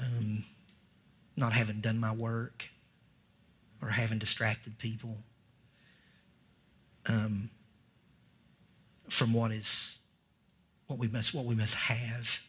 Um, 0.00 0.44
not 1.36 1.52
having 1.52 1.80
done 1.80 1.98
my 1.98 2.12
work 2.12 2.64
or 3.82 3.88
having 3.88 4.18
distracted 4.18 4.78
people 4.78 5.18
um, 7.06 7.50
from 9.08 9.32
what 9.32 9.52
is 9.52 10.00
what 10.86 10.98
we 10.98 11.08
must 11.08 11.34
what 11.34 11.44
we 11.44 11.54
must 11.54 11.74
have 11.74 12.40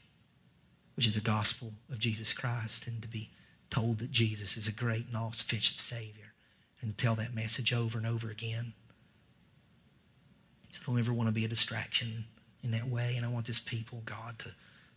which 0.98 1.06
is 1.06 1.14
the 1.14 1.22
gospel 1.22 1.74
of 1.92 2.00
Jesus 2.00 2.34
Christ, 2.34 2.88
and 2.88 3.04
to 3.04 3.08
be 3.08 3.30
told 3.70 4.00
that 4.00 4.10
Jesus 4.10 4.58
is 4.58 4.68
a 4.68 4.72
great 4.72 5.06
and 5.06 5.16
all 5.16 5.32
sufficient 5.32 5.80
Savior, 5.80 6.34
and 6.82 6.90
to 6.90 6.98
tell 6.98 7.14
that 7.16 7.36
message 7.36 7.72
over 7.72 8.00
and 8.00 8.08
over 8.08 8.32
again. 8.32 8.74
So 10.72 10.82
don't 10.86 10.98
ever 10.98 11.14
want 11.14 11.28
to 11.28 11.34
be 11.34 11.46
a 11.46 11.48
distraction 11.48 12.26
in 12.64 12.72
that 12.72 12.90
way, 12.90 13.16
and 13.16 13.26
I 13.26 13.30
want 13.30 13.46
this 13.46 13.60
people, 13.60 14.02
God, 14.06 14.40
to, 14.40 14.52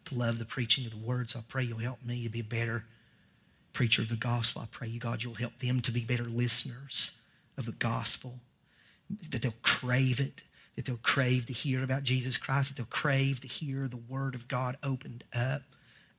to 0.06 0.14
love 0.14 0.38
the 0.38 0.44
preaching 0.44 0.84
of 0.86 0.92
the 0.92 0.96
word. 0.96 1.30
So 1.30 1.40
I 1.40 1.42
pray 1.48 1.64
you'll 1.64 1.78
help 1.78 2.04
me 2.04 2.22
to 2.24 2.28
be 2.28 2.40
a 2.40 2.44
better 2.44 2.84
preacher 3.72 4.02
of 4.02 4.08
the 4.08 4.16
gospel. 4.16 4.62
I 4.62 4.68
pray 4.70 4.88
you, 4.88 5.00
God, 5.00 5.22
you'll 5.22 5.34
help 5.34 5.58
them 5.58 5.80
to 5.82 5.92
be 5.92 6.00
better 6.00 6.24
listeners 6.24 7.12
of 7.56 7.66
the 7.66 7.72
gospel, 7.72 8.40
that 9.30 9.42
they'll 9.42 9.54
crave 9.62 10.20
it, 10.20 10.44
that 10.76 10.86
they'll 10.86 10.96
crave 10.96 11.46
to 11.46 11.52
hear 11.52 11.82
about 11.82 12.02
Jesus 12.02 12.38
Christ, 12.38 12.70
that 12.70 12.76
they'll 12.76 12.86
crave 12.86 13.40
to 13.40 13.48
hear 13.48 13.86
the 13.86 13.96
word 13.96 14.34
of 14.34 14.48
God 14.48 14.76
opened 14.82 15.24
up 15.34 15.62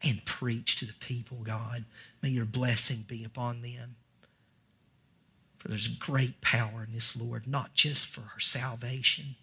and 0.03 0.25
preach 0.25 0.75
to 0.77 0.85
the 0.85 0.93
people, 0.93 1.37
God. 1.43 1.85
May 2.21 2.29
your 2.29 2.45
blessing 2.45 3.05
be 3.07 3.23
upon 3.23 3.61
them. 3.61 3.95
For 5.57 5.67
there's 5.67 5.87
great 5.87 6.41
power 6.41 6.83
in 6.83 6.91
this, 6.91 7.15
Lord, 7.15 7.47
not 7.47 7.75
just 7.75 8.07
for 8.07 8.21
our 8.21 8.39
salvation, 8.39 9.35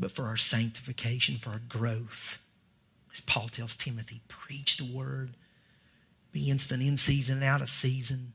but 0.00 0.10
for 0.10 0.26
our 0.26 0.38
sanctification, 0.38 1.36
for 1.36 1.50
our 1.50 1.62
growth. 1.68 2.38
As 3.12 3.20
Paul 3.20 3.48
tells 3.48 3.76
Timothy, 3.76 4.22
preach 4.28 4.78
the 4.78 4.84
word, 4.84 5.36
be 6.32 6.48
instant 6.48 6.82
in 6.82 6.96
season 6.96 7.36
and 7.36 7.44
out 7.44 7.60
of 7.60 7.68
season. 7.68 8.32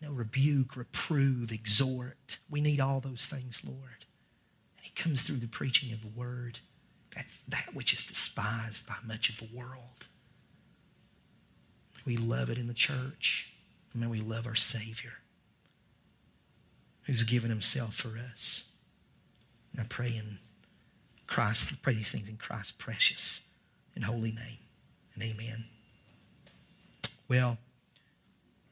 You 0.00 0.08
know, 0.08 0.14
rebuke, 0.14 0.76
reprove, 0.76 1.52
exhort. 1.52 2.38
We 2.48 2.60
need 2.60 2.80
all 2.80 3.00
those 3.00 3.26
things, 3.26 3.62
Lord. 3.64 4.04
And 4.78 4.86
it 4.86 4.96
comes 4.96 5.22
through 5.22 5.36
the 5.36 5.46
preaching 5.46 5.92
of 5.92 6.02
the 6.02 6.08
word 6.08 6.60
that, 7.14 7.26
that 7.46 7.74
which 7.74 7.92
is 7.92 8.02
despised 8.02 8.86
by 8.86 8.96
much 9.06 9.28
of 9.28 9.36
the 9.38 9.48
world. 9.54 10.08
We 12.04 12.16
love 12.16 12.50
it 12.50 12.58
in 12.58 12.66
the 12.66 12.74
church. 12.74 13.52
And 13.92 14.00
may 14.00 14.08
we 14.08 14.20
love 14.20 14.46
our 14.46 14.54
Savior 14.54 15.12
who's 17.02 17.24
given 17.24 17.50
himself 17.50 17.94
for 17.94 18.18
us. 18.32 18.64
And 19.72 19.82
I 19.82 19.84
pray 19.88 20.16
in 20.16 20.38
Christ, 21.30 21.80
pray 21.80 21.94
these 21.94 22.10
things 22.10 22.28
in 22.28 22.36
Christ's 22.36 22.72
precious 22.72 23.42
and 23.94 24.04
holy 24.04 24.32
name. 24.32 24.58
And 25.14 25.22
amen. 25.22 25.64
Well, 27.28 27.58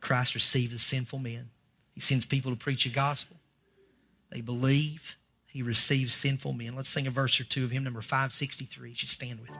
Christ 0.00 0.34
receives 0.34 0.72
the 0.72 0.78
sinful 0.78 1.20
men. 1.20 1.50
He 1.94 2.00
sends 2.00 2.24
people 2.24 2.50
to 2.50 2.56
preach 2.56 2.84
the 2.84 2.90
gospel. 2.90 3.36
They 4.30 4.40
believe 4.40 5.16
he 5.46 5.62
receives 5.62 6.14
sinful 6.14 6.52
men. 6.52 6.74
Let's 6.74 6.88
sing 6.88 7.06
a 7.06 7.10
verse 7.10 7.40
or 7.40 7.44
two 7.44 7.64
of 7.64 7.70
hymn, 7.70 7.84
number 7.84 8.00
563. 8.00 8.92
Just 8.92 9.14
stand 9.14 9.40
with 9.40 9.50
me. 9.50 9.56